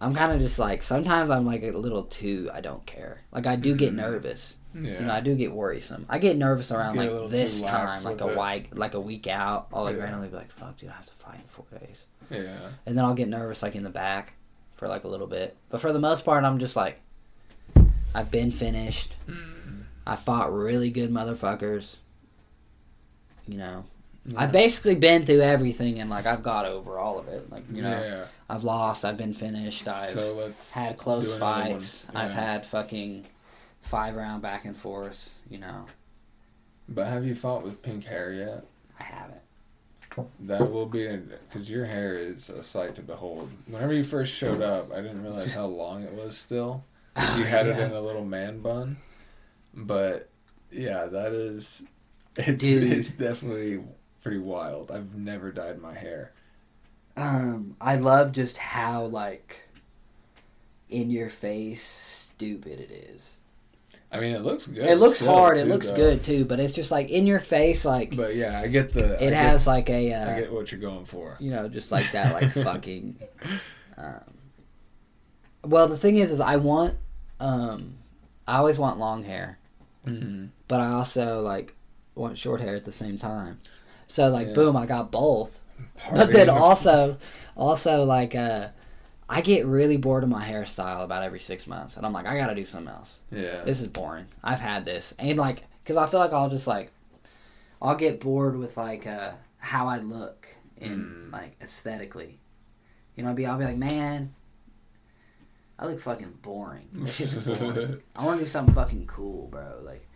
[0.00, 3.22] I'm kind of just like, sometimes I'm like a little too, I don't care.
[3.32, 3.96] Like, I do get Mhm.
[3.96, 4.54] nervous.
[4.74, 5.00] Yeah.
[5.00, 6.06] You know, I do get worrisome.
[6.08, 8.38] I get nervous around Get like this time, like a it.
[8.38, 9.68] week, like a week out.
[9.72, 10.02] I'll like Yeah.
[10.04, 12.54] randomly be like, "Fuck, dude, I have to fight in four days," yeah.
[12.86, 14.34] and then I'll get nervous like in the back
[14.76, 15.56] for like a little bit.
[15.70, 17.00] But for the most part, I'm just like,
[18.14, 19.16] I've been finished.
[19.26, 19.82] Mm.
[20.06, 21.96] I fought really good motherfuckers.
[23.46, 23.84] You know,
[24.28, 24.42] Yeah.
[24.42, 27.50] I've basically been through everything, and like I've got over all of it.
[27.50, 28.24] Like you know, yeah.
[28.48, 31.72] I've lost, I've been finished, I've so had close do another one.
[31.80, 33.24] fights, I've had fucking
[33.80, 35.34] five round back and forth.
[35.48, 35.86] You know,
[36.88, 38.64] But have you fought with pink hair yet?
[39.00, 39.40] I haven't.
[40.40, 41.06] That will be
[41.48, 43.50] because your hair is a sight to behold.
[43.70, 46.36] Whenever you first showed up, I didn't realize how long it was.
[46.36, 46.84] still.
[47.16, 48.96] you had it in a little man bun.
[49.72, 50.28] But
[50.70, 51.84] yeah, that is
[52.36, 52.92] it's Dude.
[52.92, 53.80] it's definitely
[54.22, 54.90] pretty wild.
[54.90, 56.32] I've never dyed my hair.
[57.16, 59.60] Um, I love just how like
[60.88, 63.36] in your face stupid it is.
[64.10, 64.86] I mean, it looks good.
[64.86, 65.58] it looks hard.
[65.58, 65.96] It looks though.
[65.96, 67.84] good too, but it's just like in your face.
[67.84, 69.12] Like But yeah, I get the.
[69.20, 70.12] I it get- has like a.
[70.14, 71.36] Uh, I get what you're going for.
[71.40, 73.16] you know, just like that, like fucking.
[73.98, 74.24] Um,
[75.64, 76.94] well, the thing is, is I want,
[77.40, 77.94] um,
[78.46, 79.58] I always want long hair,
[80.06, 80.46] Mm-hmm.
[80.68, 81.74] but I also like
[82.14, 83.58] want short hair at the same time.
[84.08, 84.54] So like, Yeah.
[84.54, 85.60] boom, I got both.
[86.14, 87.18] But then also,
[87.56, 88.68] also like, uh,
[89.28, 92.36] I get really bored of my hairstyle about every six months, and I'm like, I
[92.38, 93.18] gotta do something else.
[93.30, 94.26] yeah, This is boring.
[94.42, 96.90] I've had this, and like, cause I feel like I'll just like,
[97.82, 100.48] I'll get bored with like uh, how I look
[100.78, 101.32] in Mm.
[101.32, 102.38] like aesthetically.
[103.16, 104.32] You know, I'll be I'll be like, man,
[105.78, 106.88] I look fucking boring.
[106.92, 108.00] This shit's boring.
[108.16, 109.80] I want to do something fucking cool, bro.
[109.82, 110.07] Like,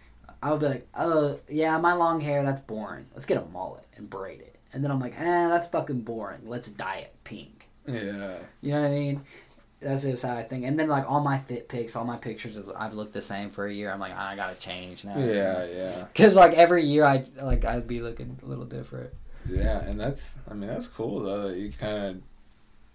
[0.43, 3.07] I'll be like, uh, yeah, my long hair, that's boring.
[3.13, 4.57] Let's get a mullet and braid it.
[4.73, 6.41] And then I'm like, eh, that's fucking boring.
[6.47, 7.69] Let's dye it pink.
[7.87, 8.39] yeah.
[8.61, 9.23] You know what I mean?
[9.81, 10.65] That's just how I think.
[10.65, 13.51] And then like all my fit pics, all my pictures of I've looked the same
[13.51, 13.93] for a year.
[13.93, 15.19] I'm like, I gotta change now.
[15.19, 19.11] Yeah, yeah, Cause like every year I like I'd be looking a little different.
[19.49, 21.49] yeah, and that's I mean that's cool though.
[21.49, 22.17] That you kind of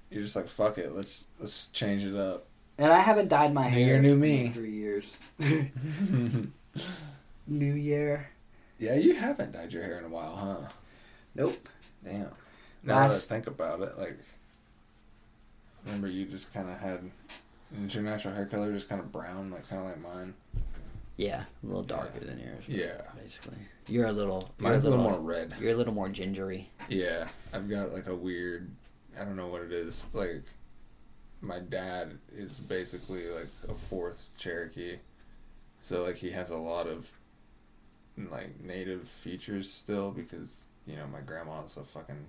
[0.09, 2.45] you're just like fuck it, let's let's change it up.
[2.77, 4.47] And I haven't dyed my New hair new in me.
[4.47, 5.13] three years.
[7.47, 8.29] New year.
[8.77, 10.69] yeah, you haven't dyed your hair in a while, huh?
[11.35, 11.69] Nope.
[12.03, 12.27] Damn.
[12.83, 14.19] Now that I think about it, like,
[15.85, 17.09] remember you just kind of had,
[17.89, 20.33] your natural hair color just kind of brown, like kind of like mine?
[21.17, 22.63] Yeah, a little darker than yours.
[22.67, 23.01] Yeah.
[23.21, 24.51] Basically, you're a little.
[24.59, 25.53] You're Mine's a little, more red.
[25.59, 26.69] You're a little more gingery.
[26.89, 28.69] Yeah, I've got like a weird,
[29.19, 30.05] I don't know what it is.
[30.13, 30.43] Like,
[31.41, 34.97] my dad is basically like a fourth Cherokee,
[35.81, 37.09] so like he has a lot of
[38.17, 42.25] like native features still because you know my grandma's a fucking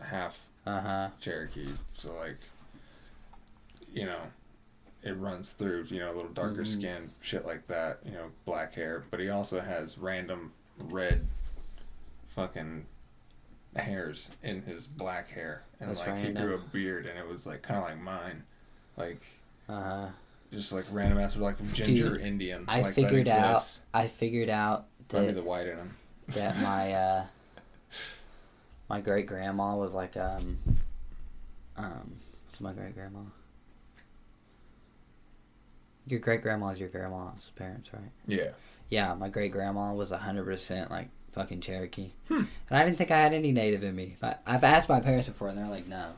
[0.00, 1.08] half Uh huh.
[1.20, 2.38] Cherokee, so like,
[3.92, 4.20] you know,
[5.02, 5.84] it runs through.
[5.90, 6.66] You know, a little darker Mhm.
[6.66, 7.98] skin, shit like that.
[8.04, 11.26] You know, black hair, but he also has random red,
[12.28, 12.86] fucking
[13.76, 16.44] hairs in his black hair, and That's like he random.
[16.46, 18.42] grew a beard, and it was like kind of like mine,
[18.96, 19.20] like
[19.68, 20.06] Uh huh.
[20.52, 22.64] just like random ass, like ginger Dude, Indian.
[22.68, 23.80] I like, figured out.
[23.94, 25.96] I figured out Probably that the white in them.
[26.28, 27.24] that my uh,
[28.88, 30.58] my great grandma was like um
[31.76, 32.16] um
[32.48, 33.20] what's my great grandma?
[36.08, 38.10] Your great grandma is your grandma's parents, right?
[38.26, 38.50] Yeah.
[38.90, 42.44] Yeah, my great grandma was hundred percent like fucking Cherokee, Hmm.
[42.70, 44.16] and I didn't think I had any native in me.
[44.20, 46.12] But I've asked my parents before, and they're like, no.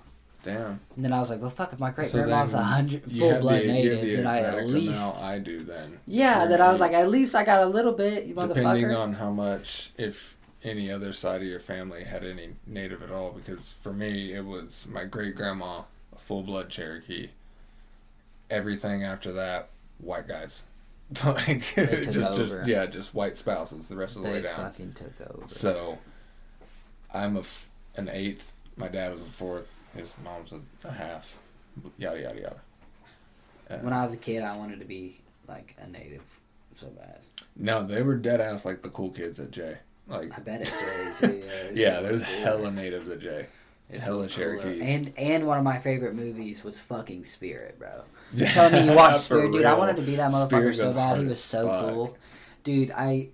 [0.44, 0.80] Damn.
[0.96, 3.10] And then I was like, well, fuck, if my great So grandma's then a hundred
[3.10, 5.98] full blood the- native, the then I at least I do then.
[6.06, 6.46] yeah.
[6.46, 9.30] Then I was like, at least I got a little bit, you depending on how
[9.30, 13.92] much if any other side of your family had any native at all because for
[13.92, 15.82] me it was my great grandma
[16.12, 17.28] a full blood cherokee
[18.50, 19.68] everything after that
[19.98, 20.64] white guys
[21.24, 24.92] like just, just yeah just white spouses the rest of the way they down fucking
[24.94, 25.44] took over.
[25.48, 25.96] so
[27.14, 31.38] i'm a f- an eighth my dad was a fourth his mom's a, a half
[31.98, 32.60] yada yada yada
[33.70, 36.38] Uh, when I was a kid, I wanted to be like a native
[36.76, 37.18] so bad.
[37.56, 40.74] no they were dead ass like the cool kids at jay like I bet it
[41.20, 41.42] Jay too.
[41.74, 42.34] Yeah, yeah there's cool.
[42.40, 43.46] hella natives at jay
[43.90, 44.26] It's hella.
[44.28, 44.82] Cherokees.
[44.84, 48.02] And and one of my favorite movies was fucking Spirit, bro.
[48.34, 49.64] You telling me you watched Spirit, dude?
[49.64, 51.18] I wanted to be that motherfucker Spirit so bad.
[51.18, 51.94] He was so fuck.
[51.94, 52.18] cool,
[52.62, 52.90] dude.
[52.90, 53.28] I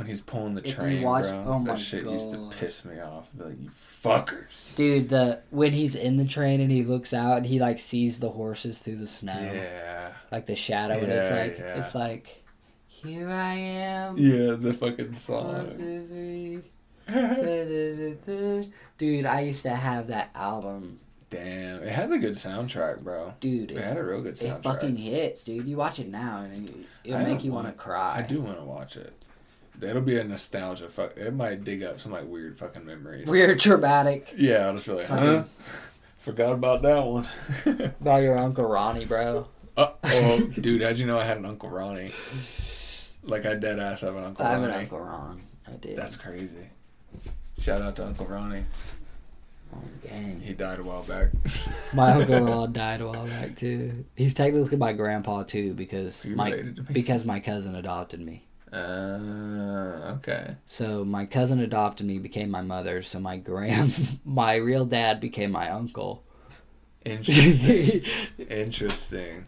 [0.00, 2.50] When he's pulling the If you train, watch- bro, oh my that shit used to
[2.58, 3.28] piss me off.
[3.36, 4.74] Be Like you fuckers.
[4.74, 8.18] dude the when he's in the train and he looks out and he like sees
[8.18, 10.12] the horses through the snow, Yeah.
[10.32, 11.78] like the shadow, and it's Yeah, like yeah.
[11.80, 12.42] it's like
[12.88, 14.16] here I am.
[14.16, 15.66] Yeah, the fucking song.
[18.98, 21.00] Dude, I used to have that album.
[21.30, 23.34] Damn, it had a good soundtrack, bro.
[23.40, 24.58] Dude, It had a real good soundtrack.
[24.58, 25.66] it fucking hits, dude.
[25.66, 26.74] You watch it now and it,
[27.04, 28.16] it'll I make you want to cry.
[28.18, 29.14] I do want to watch it.
[29.82, 31.16] It'll be a nostalgia fuck.
[31.16, 33.26] It might dig up some like weird fucking memories.
[33.26, 34.34] Weird, traumatic.
[34.36, 35.44] Yeah, I'll just be like, huh?
[36.18, 37.26] Forgot about that one.
[38.00, 39.48] About your Uncle Ronnie, bro.
[39.78, 42.12] uh, oh, dude, how'd you know I had an Uncle Ronnie?
[43.22, 44.56] Like I dead ass have an Uncle Ronnie.
[44.56, 44.74] I have Ronnie.
[44.74, 45.42] an Uncle Ron.
[45.66, 45.96] I did.
[45.96, 46.68] That's crazy.
[47.58, 48.64] Shout out to Uncle Ronnie.
[49.74, 50.40] Oh, gang.
[50.44, 51.30] He died a while back.
[51.94, 54.04] My uncle Rod died a while back too.
[54.16, 58.44] He's technically my grandpa too because my because my cousin adopted me.
[58.72, 60.56] Uh, okay.
[60.66, 63.02] So my cousin adopted me, became my mother.
[63.02, 66.22] So my grand, my real dad became my uncle.
[67.04, 68.02] Interesting.
[68.48, 69.46] Interesting.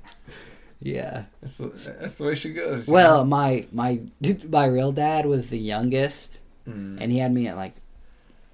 [0.81, 1.25] yeah.
[1.41, 2.87] That's, the- that's the way she goes.
[2.87, 4.01] Well, my my
[4.49, 6.39] my real dad was the youngest.
[6.69, 7.75] Mm, and he had me at like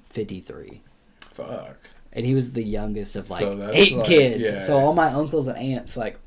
[0.04, 0.80] fifty three.
[1.20, 1.76] fuck.
[2.12, 4.42] and he was the youngest of like So eight like- kids.
[4.42, 4.60] yeah.
[4.60, 6.18] So all my uncles and aunts, like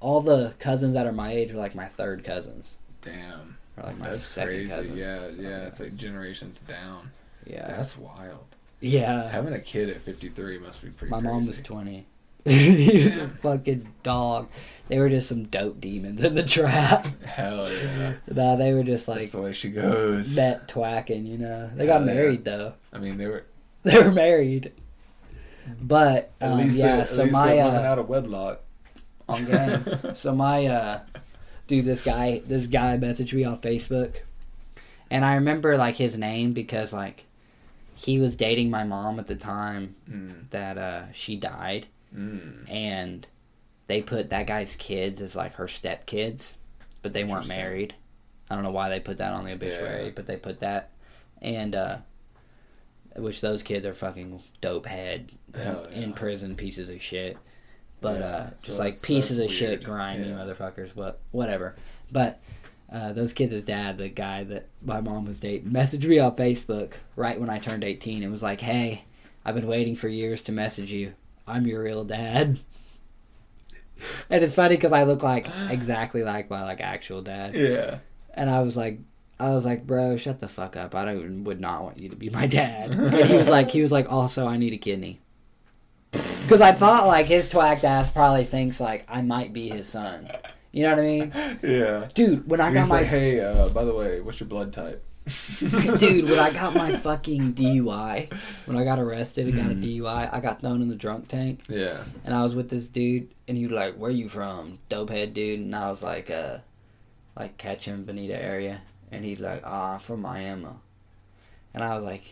[0.00, 2.66] all the cousins that are my age, are like my third cousins,
[3.02, 3.56] Damn.
[3.76, 4.68] or like my That's second crazy.
[4.68, 4.96] cousins.
[4.98, 5.66] Yeah, yeah.
[5.66, 7.10] It's like generations down.
[7.46, 8.44] yeah, That's wild.
[8.80, 9.28] yeah.
[9.30, 11.32] Having a kid at 53 must be pretty My crazy.
[11.34, 12.06] mom was twenty.
[12.44, 14.48] he was a fucking dog.
[14.88, 17.06] They were just some dope demons in the trap.
[17.22, 18.14] Hell yeah.
[18.32, 19.20] nah, they were just like.
[19.20, 20.34] That's the way she goes.
[20.34, 21.24] that twacking.
[21.26, 22.14] You know, they got Hell yeah.
[22.14, 22.74] married though.
[22.92, 23.44] I mean, they were.
[23.84, 24.72] They were married.
[25.80, 28.60] But At um, least yeah, it, so my it wasn't uh, out of wedlock.
[29.28, 30.14] on game.
[30.14, 31.00] so my uh
[31.76, 34.16] dude this guy this guy messaged me on facebook.
[35.10, 37.24] And i remember like his name because like
[37.96, 41.86] he was dating my mom at the time Mm, that uh she died.
[42.14, 42.70] Mm.
[42.70, 43.26] and
[43.86, 46.52] they put that guy's kids as like her stepkids,
[47.02, 47.94] but they weren't married.
[48.50, 50.12] I don't know why they put that on the obituary Yeah.
[50.14, 50.90] but they put that.
[51.40, 51.96] And uh
[53.16, 56.12] which those kids are fucking dope head in yeah.
[56.14, 57.36] prison pieces of shit
[58.02, 59.84] but Yeah, uh so just like pieces of shit weird.
[59.84, 60.34] grimy Yeah.
[60.34, 61.74] motherfuckers but whatever
[62.10, 62.40] but
[62.92, 66.92] uh, those kids' dad, the guy that my mom was dating, messaged me on Facebook
[67.16, 69.04] right when I turned 18 and was like, Hey,
[69.46, 71.14] I've been waiting for years to message you.
[71.48, 72.58] I'm your real dad.
[74.28, 77.98] And it's funny because I look like exactly like my like actual dad, Yeah.
[78.34, 78.98] and I was like,
[79.40, 80.94] I was like, bro, shut the fuck up.
[80.94, 82.90] I don't would not want you to be my dad.
[82.94, 85.20] And he was like, he was like, also I need a kidney.
[86.12, 90.30] Because I thought like his twacked ass probably thinks like I might be his son.
[90.70, 91.32] You know what I mean,
[91.62, 92.08] Yeah.
[92.14, 92.48] dude?
[92.48, 95.04] When I He's got my like, hey, uh, by the way, what's your blood type?
[95.98, 98.32] dude, when I got my fucking DUI,
[98.66, 99.82] when I got arrested and got a Mhm.
[100.00, 102.02] DUI, I got thrown in the drunk tank, Yeah.
[102.24, 105.60] and I was with this dude, and he was like, "Where you from, dopehead dude?"
[105.60, 106.58] And I was like, "Uh,
[107.38, 108.80] like Ketchum, Veneta area,"
[109.12, 110.66] and he's like, "Ah, from Miami,"
[111.72, 112.24] and I was like,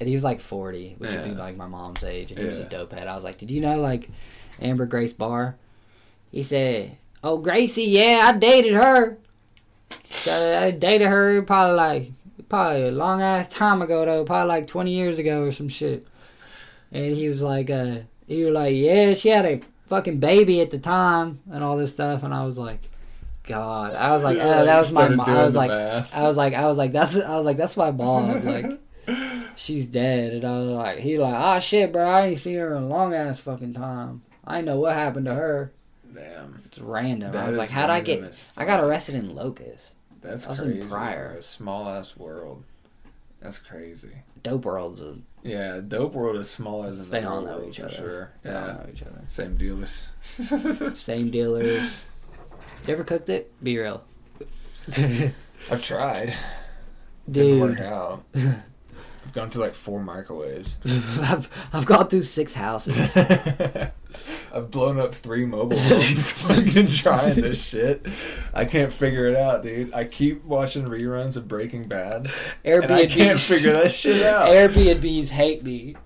[0.00, 2.58] and he was like 40, which would be like my mom's age, and he was
[2.58, 2.68] a Yeah.
[2.68, 3.06] dopehead.
[3.06, 4.08] I was like, "Did you know like
[4.60, 5.56] Amber Grace Barr?"
[6.30, 9.18] He said, "Oh, Gracie, yeah, I dated her."
[10.10, 12.12] So I dated her probably like
[12.48, 16.06] probably a long ass time ago though, probably like twenty years ago or some shit.
[16.92, 20.70] And he was like, uh, he was like, yeah, she had a fucking baby at
[20.70, 22.80] the time and all this stuff, and I was like,
[23.44, 25.70] God, I was like, oh, that was my, I was like.
[26.14, 28.78] I was like, I was like, that's, I was like, that's my mom, like.
[29.56, 32.74] She's dead, and I was like, he like, ah shit, bro, I ain't seen her
[32.76, 34.22] in a long ass fucking time.
[34.46, 35.72] I know what happened to her.
[36.12, 36.62] Damn.
[36.66, 37.36] It's random.
[37.36, 38.44] I was like, how'd I get?
[38.56, 39.94] I got arrested in Locust.
[40.22, 40.88] That's I was in crazy.
[40.88, 41.36] Pryor.
[41.38, 42.62] A small ass world.
[43.40, 44.10] That's crazy.
[44.42, 47.94] Dope world's a, Yeah, dope world is smaller than they all know each other.
[47.94, 48.30] sure.
[48.42, 49.22] They all Yeah, know each other.
[49.28, 50.08] same dealers.
[50.94, 52.02] Same dealers.
[52.86, 53.52] You ever cooked it?
[53.62, 54.02] Be real.
[55.70, 56.34] I've tried.
[57.30, 58.24] Didn't work Dude, out.
[59.24, 60.78] I've gone to like four microwaves.
[61.20, 63.16] I've, I've gone through six houses.
[64.52, 68.06] I've blown up three mobile homes fucking trying this shit.
[68.52, 69.92] I can't figure it out, dude.
[69.94, 72.30] I keep watching reruns of Breaking Bad,
[72.64, 74.48] and I can't figure that shit out.
[74.48, 75.96] Airbnbs hate me.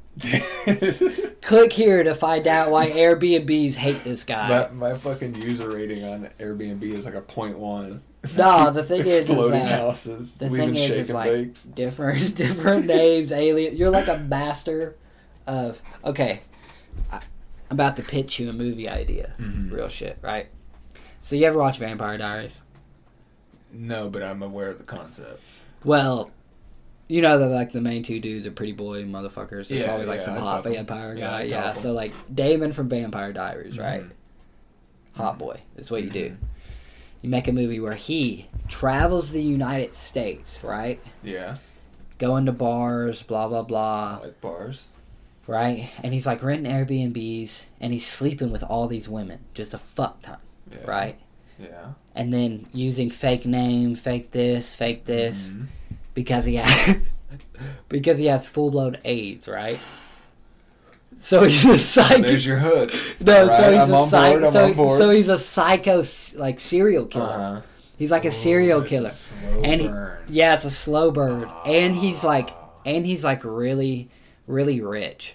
[1.43, 4.49] Click here to find out why Airbnbs hate this guy.
[4.49, 8.03] my, my fucking user rating on Airbnb is like a point one.
[8.37, 10.37] No, the thing is, is that houses.
[10.37, 11.63] the thing is, is like bakes.
[11.63, 13.77] different, different names, alien.
[13.77, 14.97] You're like a master
[15.47, 15.81] of.
[16.05, 16.41] Okay,
[17.13, 17.17] I,
[17.71, 19.33] I'm about to pitch you a movie idea.
[19.39, 19.71] Mhm.
[19.71, 20.49] Real shit, right?
[21.21, 22.61] So you ever watch Vampire Diaries?
[23.73, 25.41] No, but I'm aware of the concept.
[25.85, 26.31] Well,
[27.07, 29.69] you know that like the main two dudes are pretty boy motherfuckers.
[29.69, 31.39] There's Yeah, always like yeah, some I hot vampire Yeah, guy.
[31.41, 34.03] I Yeah, so like Damon from Vampire Diaries, right?
[34.03, 34.11] Mhm.
[35.15, 35.61] Hot boy.
[35.77, 36.37] That's what you do.
[37.23, 41.01] You make a movie where he travels the United States, right?
[41.23, 41.57] Yeah,
[42.19, 44.89] Going to bars, blah blah blah, like bars.
[45.47, 45.91] right?
[46.03, 50.23] And he's like renting Airbnbs and he's sleeping with all these women, just a fuck
[50.23, 50.39] ton,
[50.71, 50.85] Yeah.
[50.87, 51.17] right?
[51.59, 51.93] Yeah.
[52.15, 55.49] And then using fake name, fake this, fake this.
[55.49, 55.67] Mhm.
[56.15, 56.97] because he has
[57.89, 59.79] because he has full blown AIDS, right?
[61.19, 62.23] So he's a psycho.
[62.23, 62.93] There's your hook.
[63.21, 64.51] no, so he's I'm a psycho.
[64.51, 66.03] so, so he's a psycho
[66.37, 67.25] like serial killer.
[67.27, 67.61] Uh-huh.
[67.99, 69.09] He's like a serial Ooh, a killer.
[69.11, 70.25] slow And he- burn.
[70.29, 72.71] Yeah, it's a slow burn, and he's like, Ah.
[72.87, 74.09] and he's like really,
[74.47, 75.35] really rich.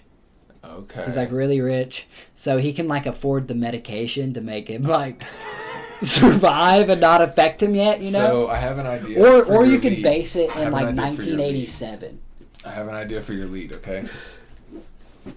[0.64, 1.04] Okay.
[1.04, 5.22] He's like really rich, so he can like afford the medication to make him like
[6.02, 8.00] survive and not affect him yet.
[8.00, 9.20] You know, So I have an idea.
[9.22, 10.02] or or you lead.
[10.02, 11.68] base it in like idea for your lead.
[11.68, 12.20] 1987.
[12.64, 13.72] I have an idea for your lead.
[13.74, 14.04] Okay.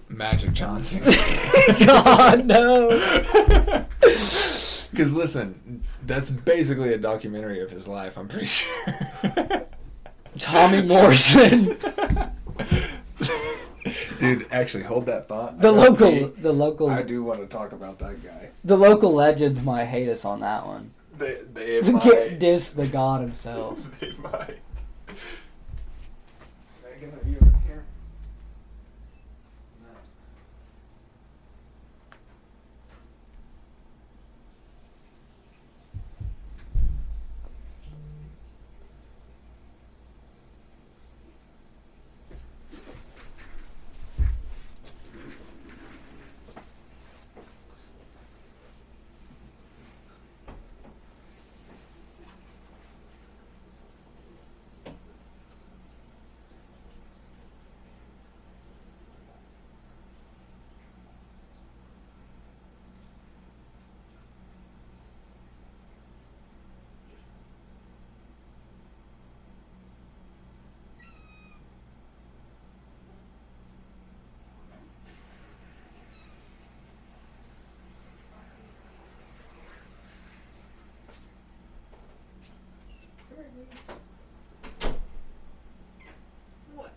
[0.08, 1.00] Magic Johnson.
[1.86, 3.84] God no.
[4.90, 8.16] Because listen, that's basically a documentary of his life.
[8.18, 9.66] I'm pretty sure.
[10.38, 11.66] Tommy Morrison,
[14.18, 15.60] Dude, actually, hold that thought.
[15.60, 16.40] the I gotta local, pee.
[16.40, 18.48] the local, I do want to talk about that guy.
[18.64, 20.90] the local legends might hate us on that one.
[21.16, 22.38] They, they might.
[22.38, 23.78] diss the god himself.
[24.00, 24.58] they might.
[26.82, 27.84] Megan, are you over here?
[86.74, 86.92] What?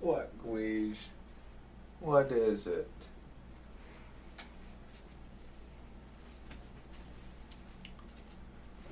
[0.00, 0.96] What, Guige?
[2.30, 2.88] What is it?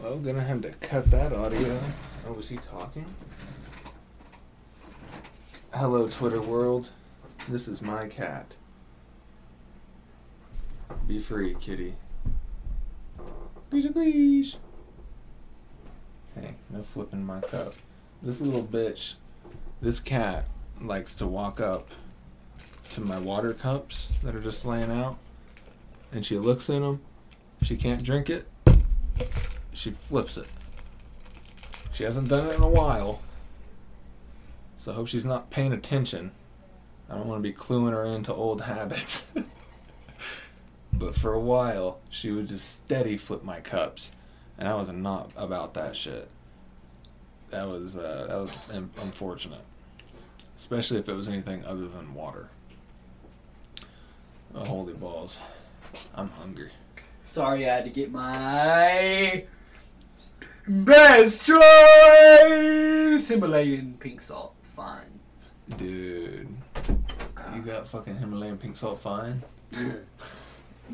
[0.01, 1.79] Well, gonna have to cut that audio.
[2.27, 3.07] Oh, was he talking?
[5.73, 6.89] Hello, Twitter world.
[7.49, 8.55] This is my cat.
[11.07, 11.95] Be free, kitty.
[13.71, 14.57] Squeeze.
[16.35, 17.75] Hey, no flipping my cup.
[18.21, 19.15] This little bitch,
[19.81, 20.49] this cat
[20.81, 21.91] likes to walk up
[22.91, 25.19] to my water cups that are just laying out,
[26.13, 27.01] and she looks in them.
[27.63, 28.47] She can't drink it,
[29.73, 30.47] she flips it.
[31.93, 33.21] She hasn't done it in a while,
[34.79, 36.33] so I hope she's not paying attention.
[37.11, 39.27] I don't want to be cluing her into old habits.
[40.93, 44.13] but for a while, she would just steady flip my cups,
[44.59, 46.29] and I was not about that shit.
[47.51, 48.57] That was uh, that was
[49.01, 49.65] unfortunate,
[50.57, 52.51] especially if it was anything other than water.
[54.55, 55.39] Oh, holy balls!
[56.15, 56.71] I'm hungry.
[57.23, 59.45] Sorry, I had to get my
[60.67, 64.55] best choice Himalayan pink salt.
[64.63, 65.19] Fine.
[65.77, 66.49] Dude,
[67.55, 69.43] you got fucking Himalayan pink salt fine.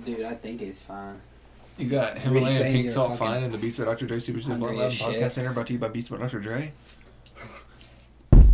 [0.05, 1.21] Dude, I think it's fine.
[1.79, 4.07] You got Himalayan saying, pink you're salt fucking fine in the Beats by Dr.
[4.07, 5.21] Dre Super Super hungry Lab as shit?
[5.21, 6.41] Podcast Center brought to you by Beats by Dr.
[6.41, 6.73] Dre.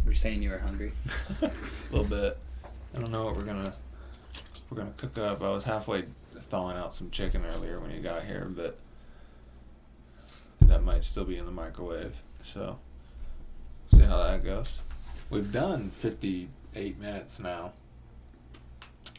[0.06, 0.92] We're saying you were hungry.
[1.42, 1.50] A
[1.90, 2.38] little bit.
[2.94, 3.74] I don't know what we're gonna
[4.70, 5.42] we're gonna cook up.
[5.42, 6.04] I was halfway
[6.48, 8.78] thawing out some chicken earlier when you got here, but
[10.62, 12.22] that might still be in the microwave.
[12.42, 12.78] So
[13.92, 14.80] see how that goes.
[15.28, 17.72] We've done fifty eight minutes now.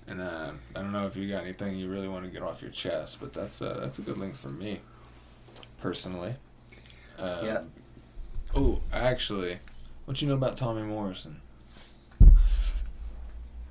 [0.08, 2.62] And uh, I don't know if you got anything you really want to get off
[2.62, 4.80] your chest, but that's uh, that's a good length for me,
[5.80, 6.36] personally.
[7.20, 7.66] Um, Yep.
[8.54, 9.60] Oh, actually,
[10.06, 11.40] what you know about Tommy Morrison?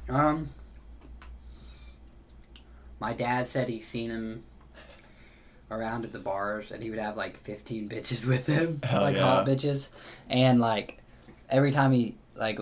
[0.09, 0.51] Um,
[3.01, 4.45] my dad said he seen him
[5.71, 9.17] around at the bars, and he would have like fifteen bitches with him, Hell like
[9.17, 9.23] yeah.
[9.23, 9.89] hot bitches,
[10.29, 10.99] and like
[11.49, 12.61] every time he like,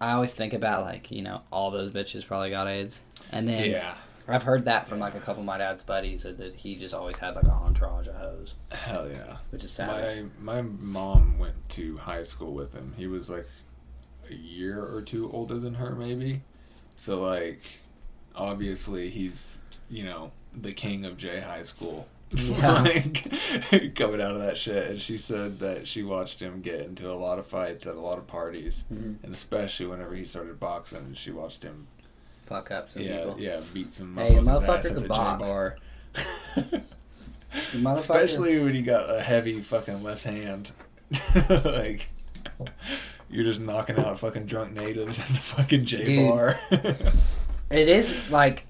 [0.00, 2.98] I always think about like you know all those bitches probably got AIDS,
[3.30, 3.94] and then yeah.
[4.26, 6.94] I've heard that from like a couple of my dad's buddies that, that he just
[6.94, 9.36] always had like an entourage of hoes, Hell yeah.
[9.50, 10.24] which is savage.
[10.40, 12.94] My my mom went to high school with him.
[12.96, 13.46] He was like
[14.30, 16.40] a year or two older than her, maybe.
[16.96, 17.60] So like,
[18.34, 19.58] obviously he's
[19.94, 22.08] you know the king of Jay High School.
[22.30, 22.82] Yeah.
[22.82, 23.30] like
[23.94, 27.14] coming out of that shit, and she said that she watched him get into a
[27.14, 29.16] lot of fights at a lot of parties, Mhm.
[29.22, 31.86] and especially whenever he started boxing, she watched him.
[32.46, 33.36] Fuck up some yeah, people.
[33.40, 35.42] yeah, beat some Hey, motherfuckers' motherfucker at the box.
[35.42, 35.76] Bar.
[37.72, 37.96] Motherfucker.
[37.96, 40.72] Especially when you got a heavy fucking left hand.
[41.64, 42.08] like,
[43.30, 46.28] you're just knocking out fucking drunk natives at the fucking Jay Dude.
[46.30, 46.58] bar.
[47.70, 48.66] It is like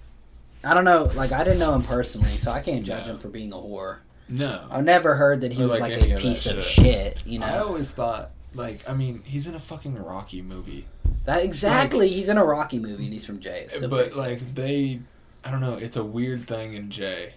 [0.65, 3.29] I don't know, like I didn't know him personally, so I can't judge him for
[3.29, 3.99] being a whore.
[4.29, 4.67] no.
[4.71, 6.63] I've never heard that he Or was like like, any a of that piece of
[6.63, 6.85] shit.
[7.17, 7.67] shit, you I know.
[7.69, 10.87] always thought, like, I mean, he's in a fucking Rocky movie.
[11.25, 12.09] That exactly.
[12.11, 13.67] he's in a Rocky movie and he's from Jay.
[13.71, 15.01] Still but like they,
[15.43, 15.75] I don't know.
[15.77, 17.35] It's a weird thing in Jay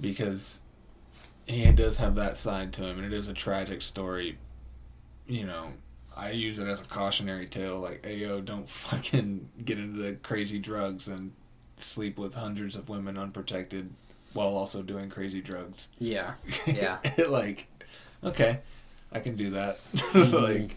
[0.00, 0.60] because
[1.46, 4.38] he does have that side to him, and it is a tragic story.
[5.26, 5.72] You know,
[6.16, 7.78] I use it as a cautionary tale.
[7.80, 11.32] Like, ayo, don't fucking get into the crazy drugs and
[11.82, 13.90] sleep with hundreds of women unprotected
[14.32, 15.88] while also doing crazy drugs.
[15.98, 16.34] Yeah,
[16.66, 16.98] yeah.
[17.28, 17.66] like,
[18.22, 18.60] okay,
[19.12, 19.78] I can do that.
[19.94, 20.34] Mm-hmm.
[20.36, 20.76] like,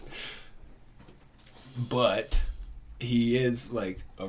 [1.76, 2.40] but
[3.00, 4.28] he is like a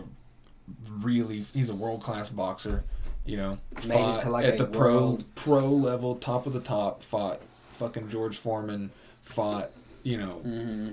[0.90, 2.84] really he's a world class boxer.
[3.26, 6.52] You know, Made it fought to, like, at the pro world- pro level, top of
[6.54, 7.02] the top.
[7.04, 8.92] Fought fucking George Foreman.
[9.24, 9.72] Fought
[10.04, 10.90] you know hmm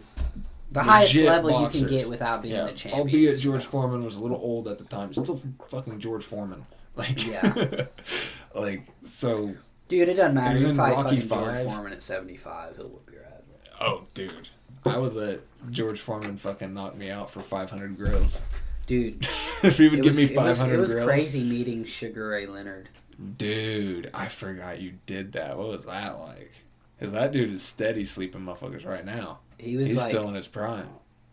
[0.72, 2.66] The highest level you can get without being yeah.
[2.66, 3.00] a champion.
[3.00, 6.66] Albeit George Foreman was a little old at the time, still fucking George Foreman.
[6.96, 7.86] Like Yeah.
[8.54, 9.54] like so.
[9.88, 10.58] Dude, it doesn't matter.
[10.58, 13.42] You fight Rocky fucking George Foreman at 75, he'll whoop your ass.
[13.80, 14.48] Oh, dude.
[14.84, 15.40] I would let
[15.70, 18.40] George Foreman fucking knock me out for 500 grills.
[18.86, 19.26] Dude,
[19.62, 22.46] if he would give was, me it was, 500 it was crazy meeting Sugar Ray
[22.46, 22.88] Leonard.
[23.36, 25.56] Dude, I forgot you did that.
[25.56, 26.52] What was that like?
[26.98, 29.38] Because that dude is steady sleeping motherfuckers right now.
[29.60, 30.88] He was He's like, still in his prime.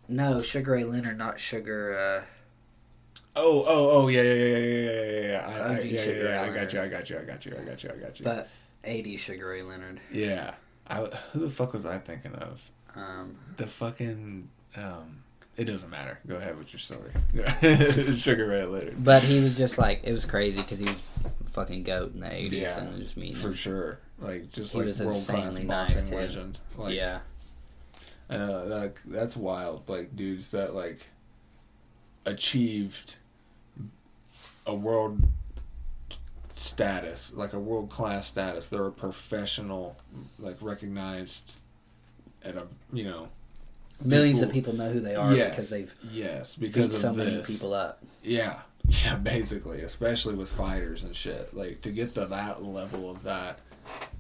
[0.07, 1.97] no, Sugar Ray Leonard, not Sugar.
[1.97, 2.25] Uh,
[3.39, 5.47] Oh, oh, oh, yeah, yeah, yeah, yeah, yeah, yeah, yeah.
[5.47, 7.23] I, I, OG yeah, yeah, Sugar yeah, I Ray got you, I got you, I
[7.23, 8.23] got you, I got you, I got you.
[8.23, 8.49] but
[8.83, 9.99] 80 Sugar Ray Leonard.
[10.11, 10.55] yeah.
[10.89, 11.01] I,
[11.33, 12.61] who the fuck was I thinking of?
[12.95, 15.21] Um, The fucking, um,
[15.55, 16.17] it doesn't matter.
[16.25, 17.11] Go ahead with your story.
[18.15, 18.93] Sugar Ray later.
[18.97, 21.19] but he was just like, it was crazy because he was
[21.51, 23.99] fucking goat in the 80s Yeah, and just meeting For sure.
[24.17, 26.59] Like, just He like was world class insanely nice, boxing legend.
[26.77, 27.19] Like, yeah.
[28.29, 29.87] I know that that's wild.
[29.87, 31.07] Like dudes that like
[32.25, 33.15] achieved
[34.65, 35.21] a world
[36.55, 38.69] status, like a world class status.
[38.69, 39.97] They're a professional,
[40.39, 41.57] like recognized
[42.43, 42.63] at a
[42.93, 43.29] you know
[44.05, 47.01] Millions of people- people know who they are yes, because they've yes beat because of
[47.01, 47.47] so many this.
[47.47, 48.03] people up.
[48.23, 51.55] Yeah, yeah, basically, especially with fighters and shit.
[51.55, 53.59] Like to get to that level of that,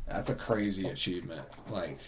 [0.07, 1.45] that's a crazy achievement.
[1.69, 1.99] Like,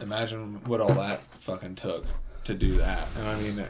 [0.00, 2.04] imagine what all that fucking took
[2.44, 3.06] to do that.
[3.18, 3.64] And I mean,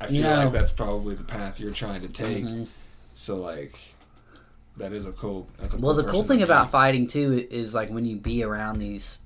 [0.00, 2.44] I feel like that's probably the path you're trying to take.
[2.44, 2.66] Mhm.
[3.14, 3.76] So like,
[4.76, 5.48] that is a cool.
[5.58, 8.78] That's a Well, the cool thing about fighting too is like when you be around
[8.78, 9.18] these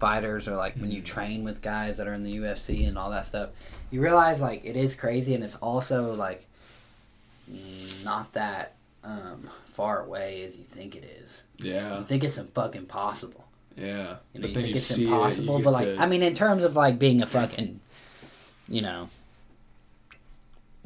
[0.00, 1.06] fighters or like when you Mhm.
[1.06, 3.50] train with guys that are in the UFC and all that stuff,
[3.90, 6.46] you realize like it is crazy and it's also like
[8.04, 8.72] not that
[9.04, 11.42] um, far away as you think it is.
[11.58, 13.44] yeah, You think it's fucking possible.
[13.76, 14.16] Yeah.
[14.32, 16.22] You know, you then think it's see it, impossible, get but like to- I mean,
[16.22, 17.80] in terms of like being a fucking,
[18.68, 19.08] you know,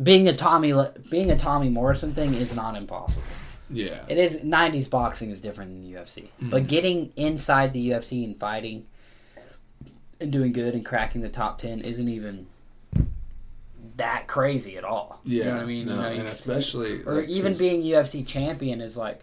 [0.03, 0.72] being a Tommy
[1.11, 3.22] being a Tommy Morrison thing is not impossible.
[3.68, 6.68] yeah, It is '90s boxing is different than UFC, but Mhm.
[6.68, 8.86] getting inside the UFC and fighting
[10.20, 12.47] and doing good and cracking the top ten isn't even
[13.97, 15.20] that crazy at all.
[15.24, 15.36] yeah.
[15.38, 15.86] you know what I mean.
[15.86, 19.22] No, you know, and especially or like, even being UFC champion is like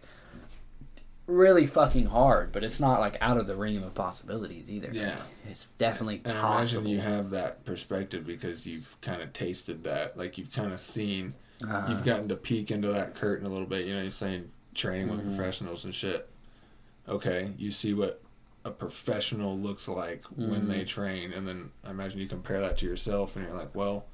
[1.28, 4.90] really fucking hard, but it's not like out of the realm of possibilities either.
[4.94, 5.20] Yeah.
[5.48, 6.82] it's definitely And possible.
[6.82, 10.18] imagine you have that perspective because you've kind of tasted that.
[10.18, 11.36] Like you've kind of seen,
[11.68, 13.86] Uh, you've gotten to peek into that curtain a little bit.
[13.86, 15.36] You know, you're saying training with Mhm.
[15.36, 16.30] professionals and shit.
[17.10, 18.22] Okay, you see what
[18.64, 20.68] a professional looks like when Mhm.
[20.68, 24.06] they train, and then I imagine you compare that to yourself, and you're like, well,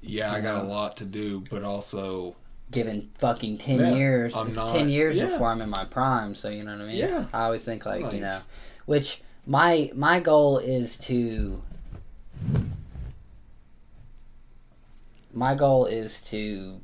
[0.00, 2.36] yeah, I got a lot to do, but also,
[2.70, 4.36] given fucking ten Yeah, years.
[4.36, 5.26] I'm it's not- ten years yeah.
[5.26, 6.96] before I'm in my prime, so you know what I mean.
[6.96, 7.26] Yeah.
[7.32, 8.40] I always think like, Like- you know,
[8.86, 11.62] which my my goal is to.
[15.32, 16.80] My goal is to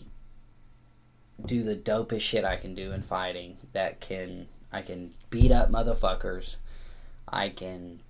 [1.44, 3.56] do the dopest shit I can do in fighting.
[3.72, 6.56] That can I can beat up motherfuckers.
[7.28, 8.00] I can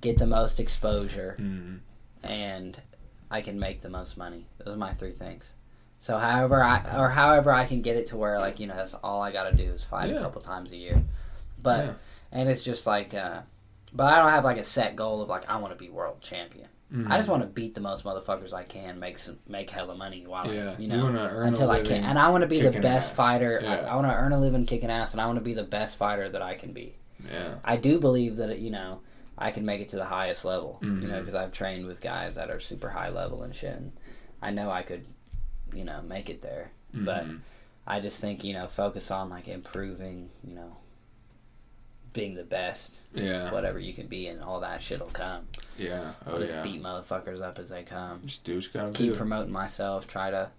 [0.00, 1.78] get the most exposure mm,
[2.24, 2.80] and
[3.30, 4.46] I can make the most money.
[4.58, 5.52] Those are my three things.
[6.00, 8.94] So however I or however I can get it to where like you know that's
[8.94, 10.16] all I got to do is fight Yeah.
[10.16, 11.02] a couple times a year.
[11.62, 11.92] But yeah.
[12.32, 13.42] and it's just like uh
[13.92, 16.20] but I don't have like a set goal of like I want to be world
[16.20, 16.68] champion.
[16.92, 17.08] Mm.
[17.08, 20.26] I just want to beat the most motherfuckers I can, make some make hella money
[20.26, 22.02] while yeah, you know earn until a I can.
[22.02, 23.14] And I want to be the best ass.
[23.16, 23.60] fighter.
[23.62, 23.74] Yeah.
[23.74, 25.62] I, I want to earn a living kicking ass, and I want to be the
[25.62, 26.96] best fighter that I can be.
[27.30, 29.02] Yeah, I do believe that you know
[29.38, 30.78] I can make it to the highest level.
[30.82, 33.74] You know, because I've trained with guys that are super high level and shit.
[33.76, 33.92] And
[34.42, 35.04] I know I could,
[35.74, 36.70] you know, make it there.
[36.92, 37.40] But Mhm.
[37.86, 40.30] I just think you know focus on like improving.
[40.44, 40.76] You know,
[42.12, 45.46] being the best, yeah, whatever you can be, and all that shit'll come.
[45.78, 46.62] yeah, I'll oh just yeah.
[46.62, 48.22] beat motherfuckers up as they come.
[48.26, 49.16] Just do what you gotta Keep do.
[49.18, 50.06] promoting myself.
[50.08, 50.50] Try to,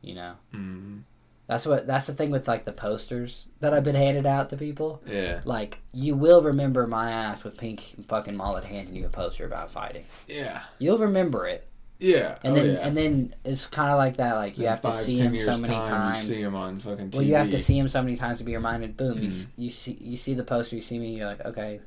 [0.00, 1.02] you know, Mhm.
[1.46, 1.84] That's what.
[1.86, 5.02] That's the thing with like the posters that I've been handed out to people.
[5.04, 5.40] Yeah.
[5.44, 9.70] Like you will remember my ass with pink fucking mullet handing you a poster about
[9.72, 10.04] fighting.
[10.28, 10.62] Yeah.
[10.78, 11.66] You'll remember it,
[12.00, 12.38] Yeah.
[12.42, 12.86] and oh, then yeah.
[12.86, 14.34] and then it's kind of like that.
[14.36, 16.28] Like you In have to see him so many time, times.
[16.28, 17.14] You see him on fucking TV.
[17.14, 18.96] Well, you have to see him so many times to be reminded.
[18.96, 19.32] Boom, you, Mm.
[19.32, 21.80] s- you see you see the poster, you see me, you're like, okay,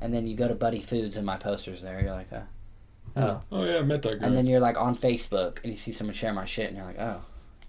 [0.00, 2.00] and then you go to Buddy Foods and my poster's there.
[2.02, 2.40] You're like, uh,
[3.16, 4.26] oh, Oh yeah, I met that guy.
[4.26, 6.86] and then you're like on Facebook and you see someone share my shit, and you're
[6.86, 7.20] like, oh,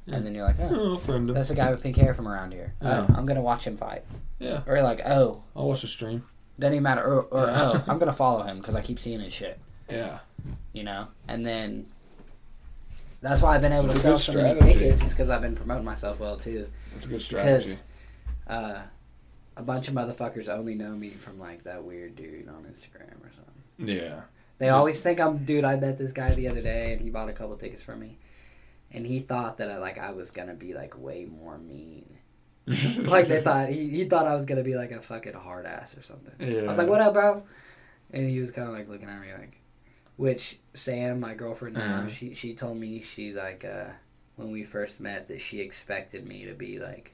[0.07, 0.15] Yeah.
[0.15, 2.53] and then you're like, oh, oh, friend that's a guy with pink hair from around
[2.53, 2.73] here.
[2.81, 3.05] Yeah.
[3.07, 4.03] Oh, I'm gonna watch him fight.
[4.39, 4.61] Yeah.
[4.65, 6.23] Or you're like, oh, I'll watch the stream.
[6.59, 7.03] doesn't even matter.
[7.03, 7.71] Or, or Yeah.
[7.75, 9.59] oh, I'm gonna follow him because I keep seeing his shit.
[9.89, 10.19] Yeah.
[10.73, 11.87] You know, and then.
[13.21, 15.01] That's why I've been able to That's a sell good so many tickets.
[15.01, 16.67] Is because I've been promoting myself well too.
[16.93, 17.69] That's a good strategy.
[17.69, 17.81] Because
[18.47, 18.81] uh,
[19.55, 23.31] a bunch of motherfuckers only know me from like that weird dude on Instagram or
[23.33, 23.87] something.
[23.87, 24.21] Yeah.
[24.57, 25.63] They Just- always think I'm dude.
[25.63, 28.17] I met this guy the other day and he bought a couple tickets for me,
[28.91, 32.05] and he thought that I like I was gonna be like way more mean.
[32.97, 35.97] like they thought he, he thought I was gonna be like a fucking hard ass
[35.97, 36.33] or something.
[36.39, 36.61] Yeah.
[36.63, 37.43] I was like, "What up, bro?"
[38.11, 39.57] And he was kind of like looking at me like,
[40.17, 42.07] which Sam, my girlfriend now, Uh-huh.
[42.09, 43.85] she she told me she like uh
[44.35, 47.13] when we first met that she expected me to be like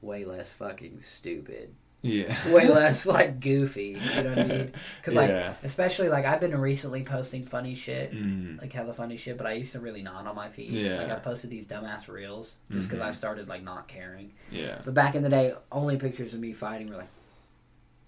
[0.00, 2.34] way less fucking stupid, Yeah.
[2.54, 3.98] way less like goofy.
[4.00, 4.72] You know what I mean?
[4.98, 5.54] Because like Yeah.
[5.62, 8.12] especially like I've been recently posting funny shit.
[8.14, 8.58] Mm.
[8.60, 10.70] Like hella funny shit, but I used to really not on my feed.
[10.72, 11.02] Yeah.
[11.02, 13.06] Like I posted these dumbass reels just because Mhm.
[13.08, 14.32] I've started like not caring.
[14.50, 14.78] Yeah.
[14.84, 17.08] But back in the day, only pictures of me fighting were like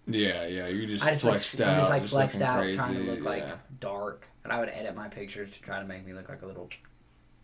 [0.07, 0.47] Yeah.
[0.47, 0.69] Yeah.
[0.69, 1.75] You just I just flexed like, out.
[1.75, 2.77] I'm just like just flexed out, crazy.
[2.77, 3.49] trying to look like
[3.81, 6.47] dark, and I would edit my pictures to try to make me look like a
[6.47, 6.69] little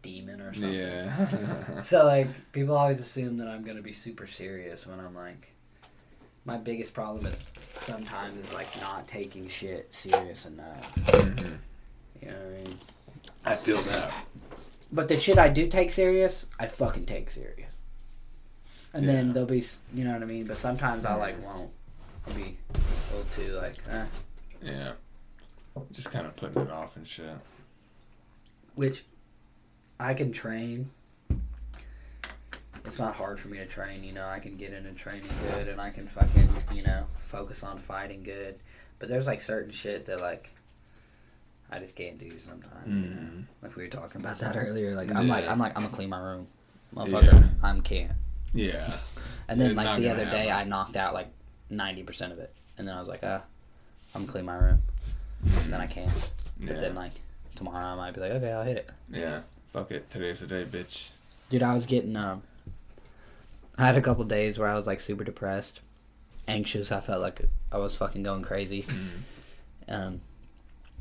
[0.02, 0.72] demon or something.
[0.72, 1.82] Yeah.
[1.82, 5.52] So like people always assume that I'm gonna be super serious when I'm like,
[6.44, 7.38] my biggest problem is
[7.78, 10.94] sometimes is like not taking shit serious enough.
[10.96, 11.58] Mhm.
[12.22, 12.78] You know what I mean?
[13.44, 14.24] I feel that.
[14.90, 17.72] But the shit I do take serious, I fucking take serious.
[18.94, 20.46] And then there'll be, you know what I mean.
[20.46, 21.70] But sometimes I like won't.
[22.34, 24.04] Be a little too like, eh.
[24.62, 24.92] Yeah.
[25.92, 27.36] Just kind of putting it off and shit.
[28.78, 29.04] which
[29.98, 30.90] I can train.
[32.84, 34.26] It's not hard for me to train, you know.
[34.26, 38.22] I can get into training good, and I can fucking, you know, focus on fighting
[38.22, 38.54] good.
[39.00, 40.50] But there's like certain shit that like
[41.70, 42.86] I just can't do sometimes.
[42.86, 43.44] You know?
[43.62, 44.94] Like we were talking about that earlier.
[44.94, 46.46] Like I'm like I'm like I'm gonna clean my room,
[46.94, 47.32] motherfucker.
[47.32, 47.48] Yeah.
[47.62, 48.12] I'm can't.
[48.54, 48.92] Yeah.
[49.48, 51.28] And then like the other day, I knocked out like
[51.70, 53.42] ninety percent of it, and then I was like, ah,
[54.14, 54.82] I'm gonna clean my room.
[55.62, 56.30] And then I can't.
[56.60, 57.12] But then like
[57.54, 58.90] tomorrow, I might be like, okay, I'll hit it.
[59.10, 59.40] Yeah.
[59.68, 60.10] Fuck it.
[60.10, 61.10] Today's the day, bitch.
[61.50, 62.42] Dude, I was getting um
[63.76, 65.80] I had a couple days where I was like super depressed,
[66.48, 66.90] anxious.
[66.90, 68.84] I felt like I was fucking going crazy.
[69.88, 70.20] Um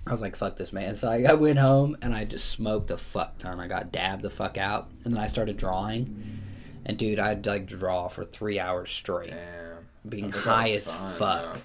[0.05, 0.95] I was like, fuck this man.
[0.95, 3.59] So I, I went home and I just smoked a fuck ton.
[3.59, 6.39] I got dabbed the fuck out and then I started drawing.
[6.85, 9.66] And dude, I'd like draw for three hours straight, Damn.
[10.07, 11.53] Being I high as fun, fuck.
[11.55, 11.61] though.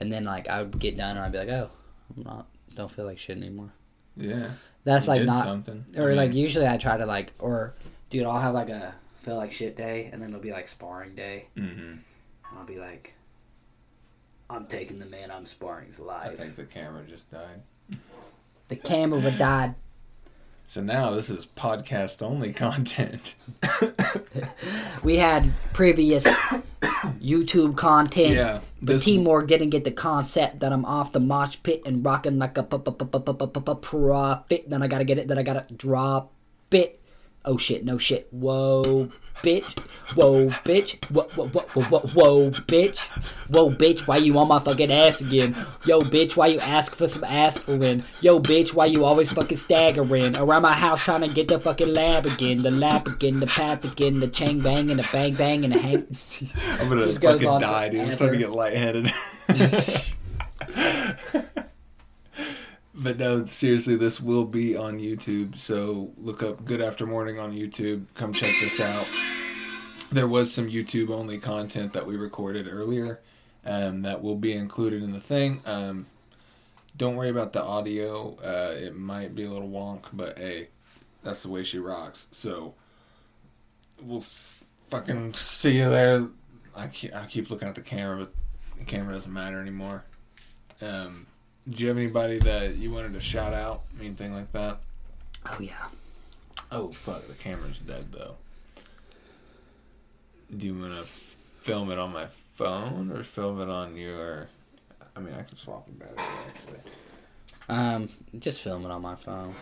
[0.00, 1.70] And then like I would get done and I'd be like, oh,
[2.16, 3.72] I'm not, don't feel like shit anymore.
[4.16, 4.50] Yeah.
[4.84, 5.84] That's like not something.
[5.96, 7.74] I or mean, like usually I try to like or
[8.10, 11.14] dude I'll have like a feel like shit day and then it'll be like sparring
[11.14, 11.80] day Mm-hmm.
[11.80, 12.00] and
[12.52, 13.14] I'll be like
[14.50, 16.32] I'm taking the man I'm sparring's life.
[16.32, 17.62] I think the camera just died.
[18.68, 19.74] The camera died.
[20.72, 23.34] So now this is podcast only content.
[25.04, 26.24] We had previous
[27.20, 28.34] YouTube content.
[28.34, 28.60] yeah.
[28.80, 32.38] But This, Timor didn't get the concept that I'm off the mosh pit and rocking
[32.38, 32.98] like a profit.
[34.70, 35.28] Then I gotta get it.
[35.28, 36.32] Then I gotta drop
[36.70, 37.01] it.
[37.44, 37.84] Oh shit!
[37.84, 38.28] No shit!
[38.30, 39.08] Whoa,
[39.42, 39.76] bitch!
[40.14, 41.04] Whoa, bitch!
[41.10, 43.00] Whoa, whoa, whoa, whoa, whoa, bitch!
[43.48, 44.06] Whoa, bitch!
[44.06, 45.56] Why you on my fucking ass again?
[45.84, 46.36] Yo, bitch!
[46.36, 48.04] Why you ask for some aspirin?
[48.20, 48.74] Yo, bitch!
[48.74, 52.62] Why you always fucking staggering around my house trying to get the fucking lab again?
[52.62, 55.78] The lab again, the path again, the chain bang and the bang bang and the
[55.78, 56.06] hang.
[56.80, 58.02] I'm gonna just fucking die, dude.
[58.02, 59.10] I'm starting to get lightheaded.
[62.94, 65.58] but no, seriously, this will be on YouTube.
[65.58, 68.06] So look up Good After Morning on YouTube.
[68.14, 69.08] Come check this out.
[70.10, 73.20] There was some YouTube only content that we recorded earlier
[73.64, 75.62] um, that will be included in the thing.
[75.64, 76.06] Um,
[76.96, 78.36] don't worry about the audio.
[78.44, 80.68] Uh, it might be a little wonk, but hey,
[81.22, 82.28] that's the way she rocks.
[82.32, 82.74] So
[84.02, 86.28] we'll s- fucking see you there.
[86.76, 88.34] I keep, I keep looking at the camera, but
[88.78, 90.04] the camera doesn't matter anymore.
[90.82, 91.26] Um,
[91.68, 93.82] do you have anybody that you wanted to shout out?
[94.00, 94.78] Anything like that?
[95.46, 95.86] Oh yeah.
[96.70, 98.36] Oh fuck, the camera's dead though.
[100.56, 101.04] Do you want to
[101.60, 104.48] film it on my phone or film it on your?
[105.16, 106.78] I mean, I can swap the better actually,
[107.68, 108.08] Um,
[108.38, 109.54] just film it on my phone.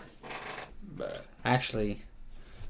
[0.97, 2.02] but Actually,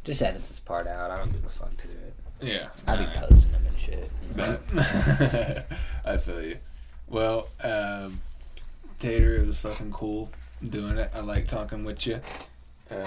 [0.05, 1.11] Just edit this part out.
[1.11, 2.15] I don't give a fuck to do it.
[2.41, 2.69] Yeah.
[2.87, 3.29] I'll be alright.
[3.29, 4.11] posting them and shit.
[4.35, 5.67] Bet.
[6.07, 6.59] I feel you.
[7.07, 8.19] Well, um,
[9.01, 10.31] Tater, it was fucking cool
[10.69, 11.11] doing it.
[11.15, 12.21] I like talking with you.
[12.91, 13.07] Um,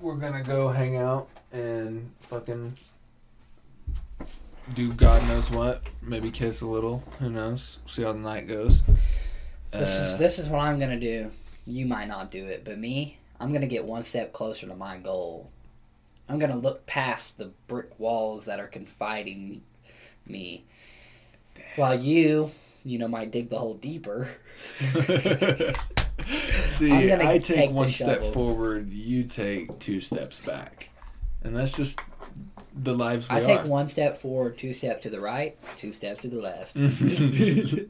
[0.00, 2.74] we're gonna go hang out and fucking
[4.74, 5.82] do God knows what.
[6.02, 7.02] Maybe kiss a little.
[7.18, 7.78] Who knows?
[7.86, 8.82] See how the night goes.
[9.70, 11.30] This Uh, is this is what I'm gonna do.
[11.66, 14.96] You might not do it, but me, I'm gonna get one step closer to my
[14.96, 15.50] goal.
[16.30, 19.62] I'm gonna look past the brick walls that are confining
[20.26, 20.64] me,
[21.76, 22.52] while you,
[22.84, 24.28] you know, might dig the hole deeper.
[26.68, 28.32] See, I take take one step shovel.
[28.32, 30.88] forward, you take two steps back,
[31.42, 32.00] and that's just
[32.74, 33.44] the lives we I are.
[33.44, 36.76] take one step forward, two steps to the right, two steps to the left.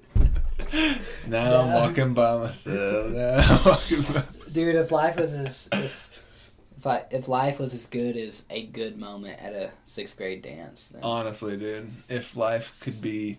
[1.27, 3.11] now I'm walking by myself.
[3.11, 4.23] Now I'm walking by.
[4.53, 8.67] Dude, if life was as if if, I, if life was as good as a
[8.67, 13.39] good moment at a sixth grade dance, then Honestly, dude, if life could be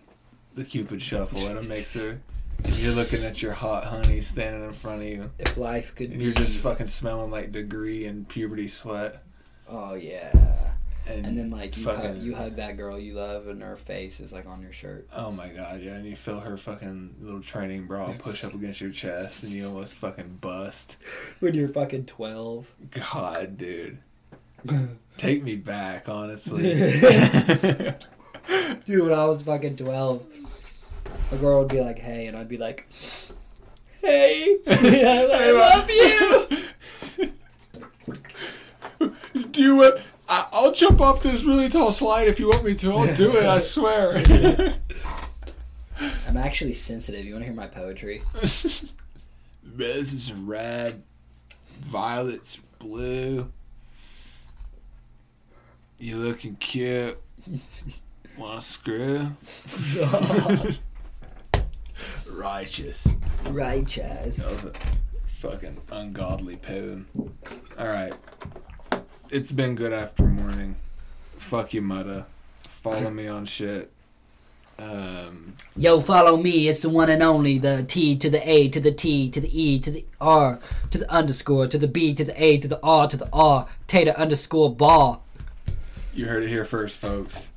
[0.54, 2.20] the Cupid shuffle and a mixer,
[2.66, 6.18] you're looking at your hot honey standing in front of you, if life could and
[6.18, 9.22] be, you're just fucking smelling like degree and puberty sweat,
[9.68, 10.30] oh yeah,
[11.08, 14.20] and, and then like you hug, you hug that girl you love, and her face
[14.20, 15.08] is like on your shirt.
[15.14, 18.80] Oh my god, yeah, and you feel her fucking little training bra push up against
[18.80, 20.96] your chest, and you almost fucking bust.
[21.40, 23.98] When you're fucking twelve, God, dude,
[25.16, 26.74] take me back, honestly.
[28.86, 30.26] dude, when I was fucking twelve,
[31.32, 32.88] a girl would be like, "Hey," and I'd be like,
[34.00, 36.48] "Hey, I love you."
[39.50, 40.00] Do you want?
[40.28, 42.92] I, I'll jump off this really tall slide if you want me to.
[42.92, 43.44] I'll do it.
[43.44, 44.22] I swear.
[46.26, 47.24] I'm actually sensitive.
[47.24, 48.22] You want to hear my poetry?
[49.62, 51.02] this is red,
[51.80, 53.50] violets, blue.
[55.98, 57.18] You're looking cute.
[58.40, 59.32] Want to screw?
[62.32, 63.06] Righteous.
[63.50, 64.36] Righteous.
[64.38, 64.72] That was a
[65.26, 67.06] fucking ungodly poem.
[67.78, 68.14] Alright.
[69.28, 70.76] It's been good after morning.
[71.36, 72.24] Fuck you, Mutta.
[72.62, 73.92] Follow me on shit.
[74.78, 76.66] Um, Yo, follow me.
[76.66, 77.58] It's the one and only.
[77.58, 80.58] The T to the A to the T to the E to the R
[80.90, 83.66] to the underscore to the B to the A to the R to the R.
[83.86, 85.26] Tater underscore ball.
[86.14, 87.49] you heard it here first, folks.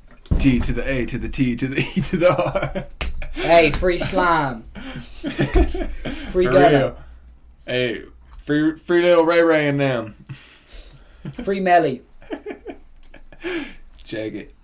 [0.44, 2.84] T to the A to the T to the E to the R.
[3.32, 4.64] Hey, free slime.
[4.74, 6.78] Free For gutter.
[6.78, 6.98] real.
[7.64, 8.02] Hey,
[8.42, 10.14] free, free little Ray Ray and them.
[11.44, 12.02] Free Melly.
[14.04, 14.54] Check it.